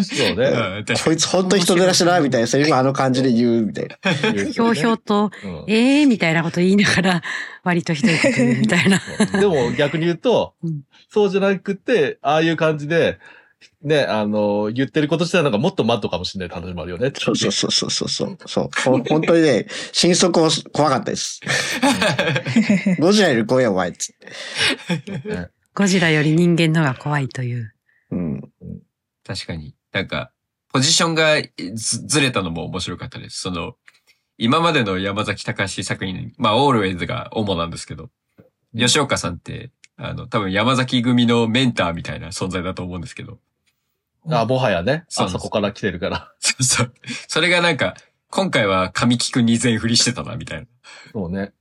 [0.06, 0.86] そうね。
[1.04, 4.14] こいつ本当に人でらしだな、みたいなセリフをあの感じで言うみたいな。
[4.14, 7.24] ひひょうひょうと、うんええー、みたいなこと言いながら、
[7.64, 9.02] 割とひどいこと言うみたいな。
[9.32, 13.18] でも逆に言うとうん、そうじゃなくて、ああいう感じで、
[13.84, 17.12] ね、あの、言ってること自体なんかもっとマットかもしれない話もあるよね。
[17.16, 18.70] そうそうそうそうそうそう。
[18.84, 21.42] 本当にね、心底怖かったです。
[23.00, 24.16] ゴジラより怖いよ、お前っつっ
[25.02, 25.50] て。
[25.74, 27.74] ゴジラより人間のが怖いという。
[28.12, 28.42] うん。
[29.26, 29.76] 確かに。
[29.92, 30.32] なんか、
[30.74, 31.42] ポジションが
[31.74, 33.40] ずずれたのも面白かったです。
[33.40, 33.76] その、
[34.38, 38.10] 今までの山崎隆作品、まあ、オールウェイズが主なんですけど、
[38.76, 43.40] 吉岡さんって、あの、多分山崎組のメンターみたいな存在だと思うんですけど、
[44.30, 45.06] あ、もはやね。
[45.10, 46.34] そうあそこから来てるから。
[46.40, 46.94] そうそう。
[47.28, 47.96] それがなんか、
[48.30, 50.68] 今回は神木くんに全振りしてたな、みたいな。
[51.12, 51.54] そうね。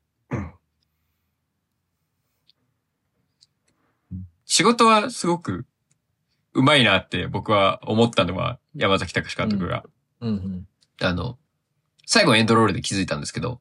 [4.45, 5.65] 仕事はすごく
[6.55, 9.85] うまいなって僕は思ったのは山崎隆監督が、
[10.21, 10.69] うんうん。
[11.01, 11.39] あの、
[12.05, 13.61] 最後エンドロールで気づいたんですけど、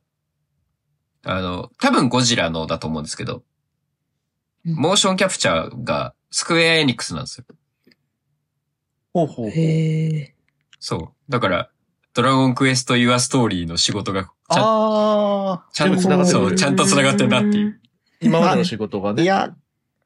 [1.23, 7.45] あの、多分ゴジラのだと思うんですけど、うんモーションキャプチャーがスクエアエニックスなんですよ。
[9.13, 9.49] ほうほう。
[9.49, 10.35] へえ。
[10.79, 11.31] そう。
[11.31, 11.69] だから、
[12.13, 17.79] ドラゴンクエスト・ユア・ストーリーの仕事が、ちゃんああ、ちゃんと繋がってるそう、ちゃんと繋がってるなっていう。
[18.21, 19.23] 今までの仕事がね。
[19.23, 19.55] いや、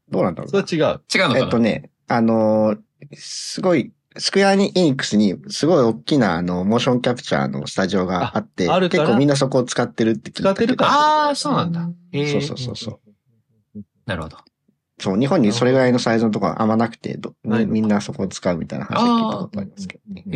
[0.10, 1.02] どうなんだろうそれは違う。
[1.14, 2.80] 違うのかな、えっとね、あのー
[3.16, 11.82] すごい、スクエアエニックスにすごい大きなあの、モーションキャプチャーのスタジオがあって、ああるから結構みんなそこを使ってるって聞いた使ってるからああ、そうなんだ。
[12.14, 12.92] そうそうそうそ
[13.76, 13.80] う。
[14.06, 14.38] なるほど。
[15.00, 20.24] そう、日本にそれぐらいのサイズのところあんまなくて、みんなそこを使うみたいな話は聞いたことありますけどね。
[20.28, 20.32] え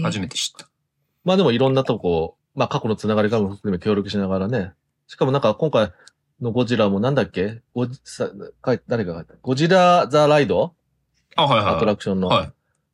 [0.00, 0.68] ー初めて知った。
[1.24, 4.72] まあでもいろんなとこ、まあ過去のつながりからも含め協力しながらね。
[5.06, 5.92] しかもなんか今回
[6.40, 7.60] のゴジラもなんだっけ？
[7.74, 8.30] ゴジさ
[8.64, 9.34] 書い誰が書いた？
[9.42, 10.74] ゴジラ・ザ・ライド？
[11.36, 11.74] あ、はいはい。
[11.76, 12.28] アトラクションの。
[12.28, 12.52] はい。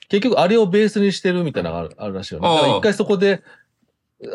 [0.09, 2.49] 結局あれをベースにしてるみたいなのがあるあるらしいよね。
[2.49, 3.43] ああだから一回そこで、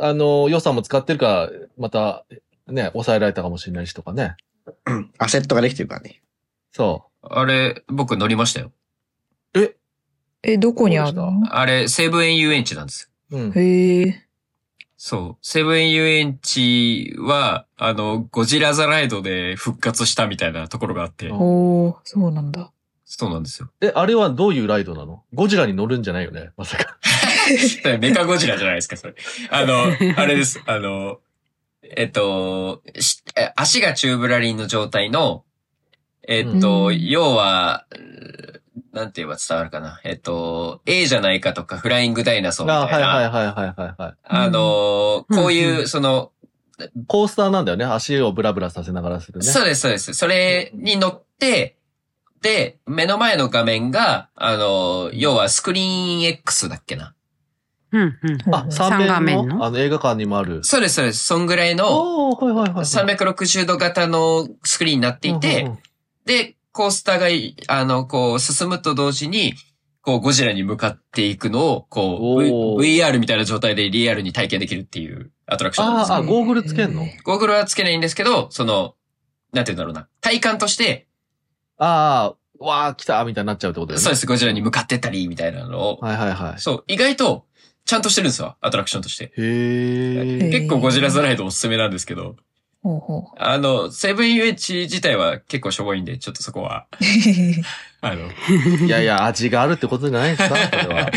[0.01, 2.26] あの、予算も使ってるから、また、
[2.67, 4.36] ね、抑えられたかもしれないしとかね。
[5.17, 6.18] アセットができてるからね。
[6.72, 8.72] そあれ、僕乗りましたよ。
[9.55, 9.59] う。
[9.59, 9.76] え？
[10.43, 11.32] え、どこにあるの？
[11.49, 13.38] あれ、西武園遊園地なんですよ。
[13.39, 13.51] うん。
[13.51, 14.26] へえ。
[14.97, 15.38] そう。
[15.41, 22.72] 西武園遊園地は、あの、ゴジラザライドで復活したみたいなところがあって、おー、そうなんだ。
[23.05, 23.70] そうなんですよ。
[23.82, 25.24] え、あれはどういうライドなの？
[25.34, 26.51] ゴジラに乗るんじゃないよね？
[26.57, 26.97] まさか。
[27.99, 29.15] メカゴジラじゃないですか、それ。
[29.49, 29.86] あの、
[30.17, 30.61] あれです。
[30.67, 31.20] あの、
[31.82, 32.84] えっと、
[33.55, 35.43] 足がチューブラリンの状態の、
[36.32, 37.86] えっと、うん要は、
[38.93, 39.99] なんて言えば伝わるかな。
[40.03, 43.07] えっと、A じゃないかとか、フライングダイナソーみあたいな。
[43.07, 44.13] はいはいはいはいはいはい。
[44.23, 46.32] あの、うんこういうう、その、
[47.07, 47.86] コースターなんだよね。
[47.86, 49.45] 足をブラブラさせながらするね。
[49.45, 50.13] そうです、そうです。
[50.13, 51.77] それに乗って、
[52.41, 57.15] で、目の前の画面が、あの、要はスクリーン X だっけな。
[57.91, 58.01] うん
[58.45, 58.55] うん。
[58.55, 59.57] あ、三三面画面の？
[59.57, 60.63] のあの映画館にもある。
[60.63, 61.25] そうです、そうです。
[61.25, 62.86] そんぐらいのおー、はいはいはい。
[62.86, 65.80] 360度型のスクリーンになっていて、うんうんうん
[66.30, 69.55] で、コースターがい、あの、こう、進むと同時に、
[70.01, 76.25] こう、ゴジラに向かっていくのを、こう、v、おー VR みたいな状態でリアルに体験できるっていうアトラクションなんですあーあ、よ。
[76.27, 77.07] ゴーグルつけんの？
[77.23, 78.93] ゴーグルはつけないんですけど、その、
[79.53, 80.07] なんて言うんだろうな。
[80.21, 81.07] 体感として、
[81.77, 84.03] ああ、わあ、来たみたいになっちゃうってことだよね。
[84.03, 86.59] そうです、ゴジラに向かってったり、みたいなのを、はいはいはい。
[86.61, 87.45] そう、意外と、
[87.86, 89.25] ちゃんとしてるんですよ、アトラクションとして。
[89.25, 90.49] へえ。
[90.51, 92.36] 結構ゴジラザライドおすすめなんですけど、
[92.82, 96.95] ほうほあの、セブン遊園地自体は結構しょぼいんで、ちょっとそこは、う。
[98.01, 98.32] あの、
[98.86, 101.11] いやいや、味があるってことじゃないですかそれは。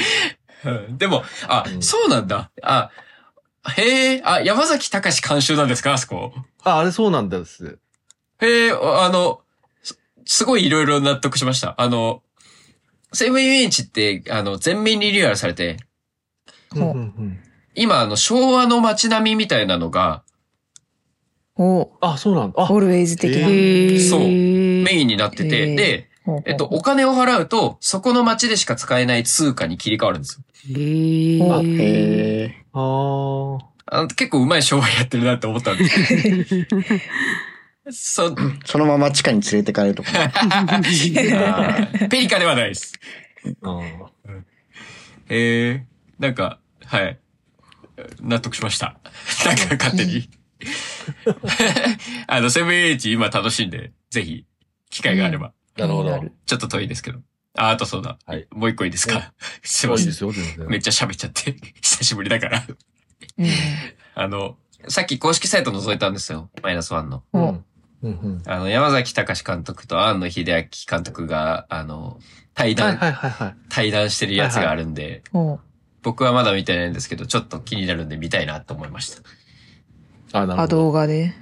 [0.64, 2.50] うんでも、あ、うんそうなんだ。
[2.62, 2.90] あ、
[3.76, 6.32] へえ、あ、山崎隆監修なんですかあそこ。
[6.64, 7.78] あ、あれそうなんです。
[8.40, 9.40] へえ、あの、
[9.82, 11.74] すすごいいろいろ納得しました。
[11.78, 12.22] あの、
[13.12, 15.76] 西武遊園地って、あの、全面リニューアルされて、
[16.70, 17.38] ほううんうんうん
[17.74, 20.22] 今、あの、昭和の街並みみたいなのが
[21.56, 22.62] おあ、そうなんだ。
[22.62, 23.48] あ、オールウェイズ的な。
[24.08, 26.08] そうメメインになってて、で、
[26.46, 30.40] えっと、お金を払うと、そこの街でしか使えない通貨に切り替わるんです
[30.70, 30.78] よ。
[30.78, 31.66] へあえ。
[31.66, 32.64] へえ。
[32.72, 36.66] あーあの結構うまい商売やってるなって思ったんです。
[38.14, 38.34] そ、
[38.64, 40.10] そのまま地下に連れてかれるとか。
[40.14, 42.94] あーペリカではないです。
[43.62, 43.82] あー。
[45.28, 45.84] へえ、
[46.18, 47.18] なんか、はい。
[48.20, 48.96] 納得しました。
[49.44, 50.28] なんか勝手に。
[52.26, 54.46] あの、セブンエイチ今楽しんで、ぜひ、
[54.90, 56.22] 機会があれば、なるほど。
[56.46, 57.20] ちょっと遠いですけど。
[57.56, 58.18] あ、あとそうだ。
[58.26, 59.32] はいもう一個いいですか？
[59.62, 60.06] すいません。
[60.06, 60.66] いいですよ、全然。
[60.68, 61.52] めっちゃ喋っちゃって。
[61.82, 62.64] 久しぶりだから。
[63.38, 63.46] うん
[64.14, 64.56] あの、
[64.88, 66.50] さっき公式サイト覗いたんですよ。
[66.62, 67.22] マイナスワンの。
[67.32, 67.42] うん。
[67.42, 67.64] うん
[68.02, 68.42] うん。
[68.46, 72.18] あの、山崎隆監督と庵野秀明監督が、あの、
[72.54, 73.54] 対談、はいはいはいはい。
[73.68, 75.60] 対談してるやつがあるんで、ほ
[76.02, 79.22] 僕はまだ見てないんですけど、ちょっと気になるんで見たいなと思いました。
[80.32, 80.76] あ、なるほど。
[80.76, 81.34] 動画で。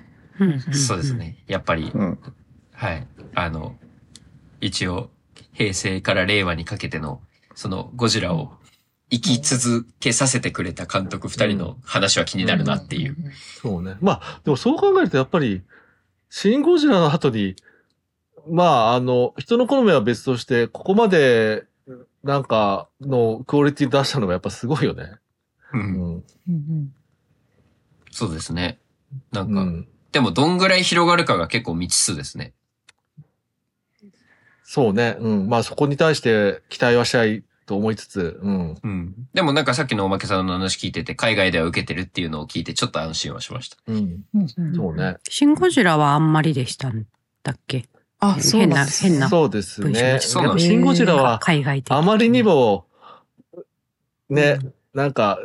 [0.72, 1.14] そうです。
[1.14, 1.36] ね。
[1.46, 2.18] やっぱり、うん。
[2.72, 3.06] はい。
[3.34, 3.76] あの、
[4.60, 5.10] 一応、
[5.52, 7.20] 平成から令和にかけての、
[7.54, 8.52] そのゴジラを
[9.10, 13.16] 生き続けさせてくれた監督二人の話は気になるなっていう。
[13.60, 13.96] そうね。
[14.00, 15.62] まあ、でもそう考えるとやっぱり、
[16.30, 17.56] シン・ゴジラの後に、
[18.48, 21.64] まあ、あの、人の好みは別として、ここまで、
[22.22, 25.16] なんか、のクオリティ出したのがやっぱすごいよね。
[25.72, 26.94] うんうん
[28.10, 28.78] そうですね。
[29.32, 29.88] なんか、うん。
[30.12, 32.52] でもどんぐらい広がるかが結構未知数ですね。
[34.64, 35.16] そうね。
[35.18, 35.48] うん。
[35.48, 38.74] まあそこに対して期待はしたいと思いつつ、うん。
[38.82, 39.14] うん。
[39.32, 43.76] でもなんかさっきのおまけさんの話聞いてて、海外では受けてるっていうのを聞いてちょっと安心はしました。
[43.86, 44.24] うん。
[44.74, 45.16] そうね。
[45.28, 47.06] シン・ゴジラはあんまりでしたん
[47.42, 47.88] だっけ？
[48.18, 50.18] あ、そうなんです変なそうですね。
[50.20, 51.92] そうなんシン・ゴジラは、海外的。
[51.92, 52.86] あまりにも、
[54.28, 54.58] ね、
[54.92, 55.38] なんか、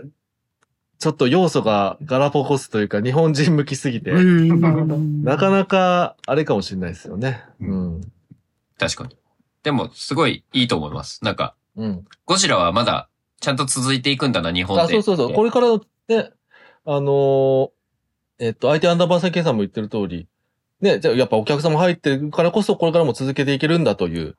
[1.05, 5.23] ちょっと要素がガラパゴスというか日本人向きすぎて、うん。
[5.23, 7.43] なかなかあれかもしれないですよね。
[7.61, 8.01] ううん。
[8.79, 9.15] 確かに。
[9.61, 11.23] でも、すごいいいと思います。
[11.23, 12.05] なんか、うん。
[12.25, 13.07] ゴジラはまだ、
[13.39, 14.81] ちゃんと続いていくんだな、日本で。
[14.81, 15.33] あ、そうそうそう。
[15.33, 15.77] これから
[16.07, 16.31] ね、
[16.85, 17.69] あのー
[18.39, 20.27] えっと、相手アンダーバーサイケンさんも言ってる通り、
[20.81, 24.35] ね、じゃあやっぱお客様入ってるからこそこれからも続けていけるんだという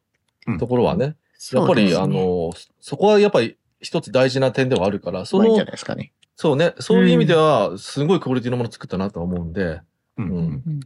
[0.49, 1.15] うんところはね、
[1.53, 6.13] やっぱり、あのーそこはやっぱり一つ大事な点ではあるから、そのまあいいんじゃないですかね。
[6.37, 6.75] そうね。
[6.79, 9.81] そういう意味では、すごいクオリティのもの作ったなとは思うんで、
[10.19, 10.81] うんうん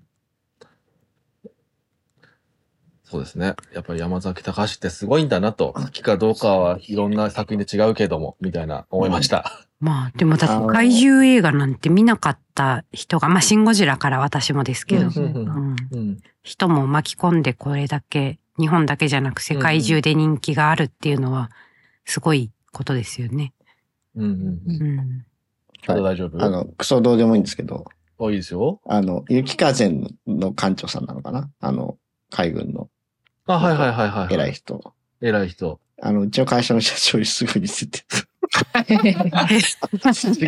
[3.11, 3.57] そうですね。
[3.75, 9.67] やっぱり山崎隆ってすごいんだなと、好きかどうかはいろんな作品で違うけども、みたいな思いました。
[9.81, 15.11] まあ、でもだって怪獣映画なんて見なかった人が、まあ、シン・ゴジラから私もですけど。
[16.45, 21.51] 人も巻き込んでこれだけ、日本だけじゃなく世界中で人気があるっていうのは、
[22.05, 23.53] すごいことですよね。
[24.15, 24.83] うんうんうん。
[24.83, 25.25] うん。
[25.87, 26.43] まだ大丈夫？
[26.43, 27.85] あの、クソどうでもいいんですけど、
[28.21, 28.81] あ、いいですよ。
[28.87, 29.89] あの、雪風
[30.27, 31.51] の館長さんなのかな？
[31.61, 31.97] あの、
[32.31, 32.89] 海軍の
[33.47, 34.35] あ、はいはいはいはい。
[34.35, 34.53] 偉い。
[34.53, 34.95] 人。
[35.21, 35.81] 偉い人。
[36.03, 38.05] あの、うちの会社の社長にすぐ似せてる。
[40.41, 40.47] 違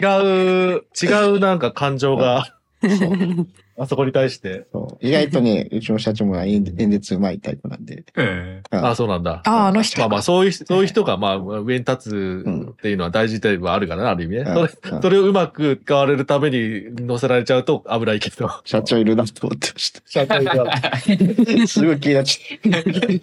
[0.76, 1.06] う、違
[1.36, 2.58] うなんか感情が、
[3.78, 4.66] あそこに対して。
[5.00, 8.04] 意外とね、 うちの社長も演演説うまいタイプなんで。
[8.16, 9.42] えうんあ、そうなんだ。
[9.44, 9.98] あ、あの人。
[10.00, 14.44] まあまあ、そういう、そういう人が、まあ、上に立つっていうのは大事ではあるからな、ある意味ね。
[14.44, 18.50] それ、うんそれをうまく使われるために乗せられちゃうと危ないけど。
[18.64, 20.02] 社長いるなと思ってました。
[20.06, 20.80] 社長が
[21.66, 23.20] すごい気になっちゃって。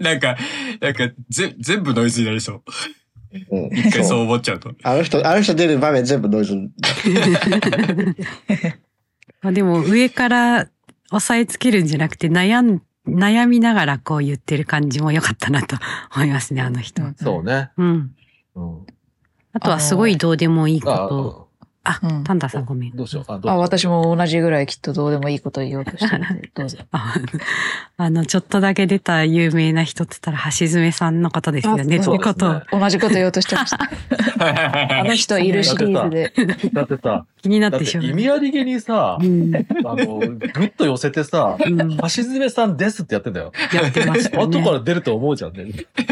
[0.00, 0.36] なんか、
[0.80, 2.62] なんか、ぜ、全部ノイズになりそう。
[3.50, 4.72] うん一回そう思っちゃうと。
[4.82, 6.54] あの人、あの人出る場面全部ノイズ。
[9.46, 10.68] まあでも上から
[11.12, 15.76] 押さえつけるんじゃなくて悩ん、悩みながらこう言ってる感じも良かったなと
[16.16, 17.00] 思いますね、あの人。
[17.16, 17.70] そうね。
[17.76, 18.10] うん。
[18.56, 18.86] うん。
[19.52, 21.45] あとはすごいどうでもいいこあと。
[21.88, 22.96] あうん、パンダさんごめん。
[22.96, 23.32] どうしよう。
[23.32, 26.78] あ、どうあ、私も同じぐらいきっとどうでもいいこと言おうとしてるんで、どうぞ。
[26.90, 27.14] あ
[27.96, 31.82] あの、ちょっとだけ出た有名な人って言ったら、橋爪さんのことですよね。
[31.82, 33.78] あってことを同じこと言おうとしてました。
[35.00, 36.32] あの人いるシリーズで。
[36.72, 38.04] だってさ、気になっててしょう。
[38.04, 39.54] 意味ありげにさう、ん。
[39.54, 39.60] あ
[39.94, 43.52] の、ぐっと寄せてさ、うん橋爪さんですってやってんだよ。
[43.72, 44.44] やってましたね。
[44.44, 45.66] 後から出ると思うじゃんね。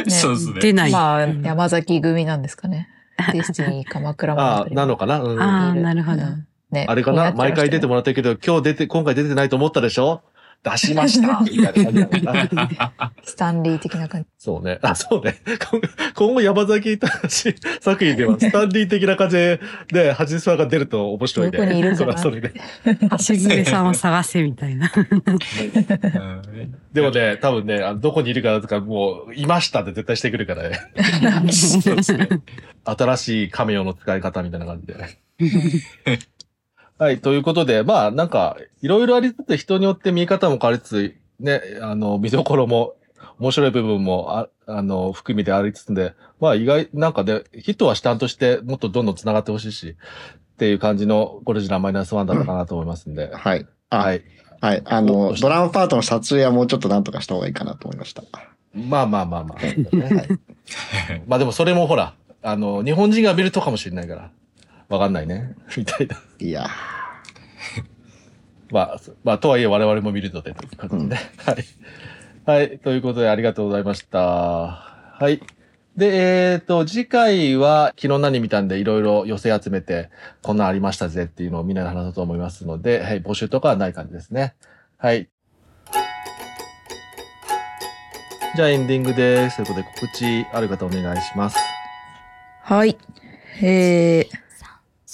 [0.09, 0.61] そうですね。
[0.61, 0.93] 出ない。
[0.93, 2.89] まあ、うん山崎組なんですかね。
[3.33, 4.75] DESTINY 鎌倉あ物語。
[4.75, 6.23] なのかな、うん、ああーなるほど。
[6.23, 6.47] うん。
[6.71, 6.87] ね。
[6.95, 7.33] れかな？
[7.33, 10.23] 毎回出てももらってるけど、今日出て、今回出てないと思ったでしょ？
[10.65, 14.29] 出しました みたいな感じだなスタンリー的な感じ。
[14.39, 14.79] そうね。
[14.83, 15.37] あ、そうね。
[16.15, 19.61] 今後山崎貴作品ではスタンリー的な感じで、
[20.19, 21.59] 橋爪さんが出ると面白いね。
[21.59, 22.53] どこにいるかなそれはそれで。
[23.11, 24.91] 橋爪さんを探せみたいな。
[24.95, 30.81] う んでもね、多分ね、あのどこにいるかとか、もう、いましたって絶対してくるからね。
[31.53, 32.29] そうですね
[32.85, 34.95] 新しいカメオの使い方みたいな感じで。
[36.99, 42.95] はい、ということで、まあ、なんか、いろいろありつつ、人によって見え方も変わりつつ、ね、あの、見どころも、
[43.41, 49.97] 面白い部分も、ああの、含みでありつつで、まあ、意外、なんかね、ヒットはしたんとして、もっとどんどん繋がってほしいし、
[50.55, 53.35] っていう感じのゴルジラマイナスワンだったかなと思いますんで。
[53.35, 53.67] はい。
[53.91, 54.19] あ、ははい。
[54.19, 54.23] い。
[54.61, 58.23] あどのドラマパートの撮影はもうちょっとなんとかした方がいいかなと思いました。
[58.73, 59.59] まあまあまあまあ。
[61.27, 64.31] まあでもそれもほら、あの、日本人が見るとかもしれないから、
[64.89, 65.55] わかんないね。
[65.77, 66.17] みたいな。
[66.39, 66.67] いや
[68.71, 71.21] まあ、まあ、とはいえ我々も見るので、という感じでね。
[71.45, 71.65] はい。
[72.47, 72.79] はい。
[72.79, 74.19] ということでありがとうございました。
[74.21, 75.41] はい。
[75.97, 80.11] で、えっ、と、次回は昨日何見たんでいろいろ寄せ集めて、
[80.43, 84.55] こんなんありましたぜっていうのをみんなで話そうと思いますので、はい、募集とかはない感じですね。
[84.99, 85.29] はい。
[88.57, 89.57] じゃあエンディングです。
[89.57, 91.59] ということで告知ある方お願いします。
[92.63, 92.97] はい。
[93.61, 94.44] えー、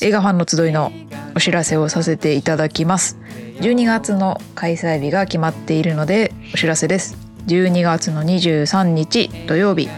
[0.02, 0.93] 映画ファンの集いの
[1.36, 3.18] お知らせをさせていただきます。
[3.60, 7.18] 12月の開催日が決まっているのでお知らせです。
[7.48, 9.90] 12月の23日土曜日、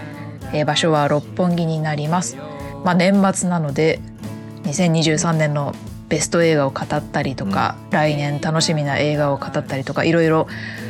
[0.53, 2.37] えー場所は六本木になります。
[2.85, 4.01] まあ年末なので
[4.65, 5.73] 2023年の
[6.09, 10.49] ベスト映画を語ったりとか、来年楽しみな映画を語ったりとかいろいろ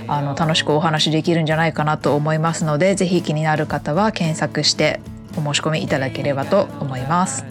[0.09, 5.01] あの楽しくお話できるんじゃないかなと思いますのでぜひ気になる方は検索して
[5.37, 7.45] お申し込みいただければと思います。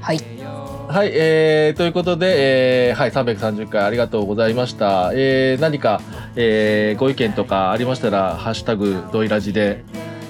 [0.00, 0.33] はい、
[0.88, 5.10] はい、えー、ということで、えー、はい、330回ありがとうございました。
[5.14, 6.00] えー、何か、
[6.36, 9.84] えー、ご意見とかありましたら、ハッシュタグ、ドイラジで、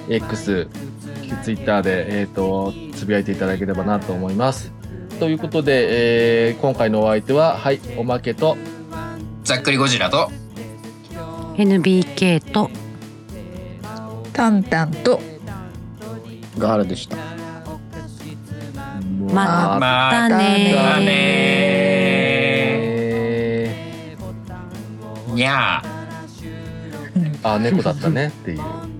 [0.09, 0.67] X、
[1.43, 4.71] ツイッターで、えっ、と、つぶやいていただければなと思います。
[5.19, 8.57] ということで、えー、今回のお相手は、はい、おまけと、
[9.43, 10.31] ざっくりゴジラと、
[11.57, 12.71] NBK と、
[14.33, 17.34] タンタンとー、ガールでした。
[19.35, 20.71] ままたたね。
[25.33, 25.95] にゃー。
[27.43, 28.27] あ、猫だったね。
[28.27, 28.59] っていう。
[28.59, 28.93] はい、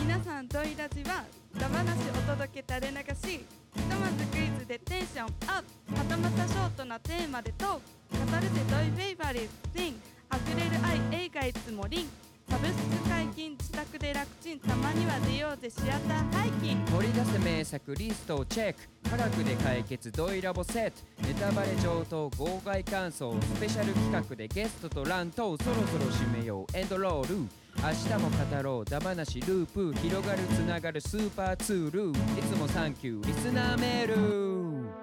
[0.00, 1.24] 皆さんドイラジは
[1.56, 3.46] ダ話お届け垂れ流し
[3.76, 5.94] ひとまずクイズでテンションアップ。
[5.94, 7.78] はたまたショートなテーマでトーク
[8.18, 9.48] 語るでドイフェイバリーズ。
[9.78, 9.94] シン。
[10.32, 12.06] 溢れる愛映画いつもリン
[12.52, 16.90] サブスク解禁自宅で楽ちんたまには出ようぜシアターハイキング。
[16.90, 18.80] 掘り出せ名作リストをチェック。
[19.08, 21.26] 科学で解決ドイラボセット。
[21.26, 26.76] ネタバレ上等号外感想スペシャル企画でゲストとランとそろそろ締めよう。
[26.76, 27.36] エンドロール。
[27.36, 27.46] 明
[27.90, 28.84] 日も語ろう。
[28.84, 29.94] ダバなしループ。
[29.94, 32.12] 広がるつながるスーパーツールい
[32.42, 33.26] つもサンキュー。
[33.26, 35.01] リスナーメール。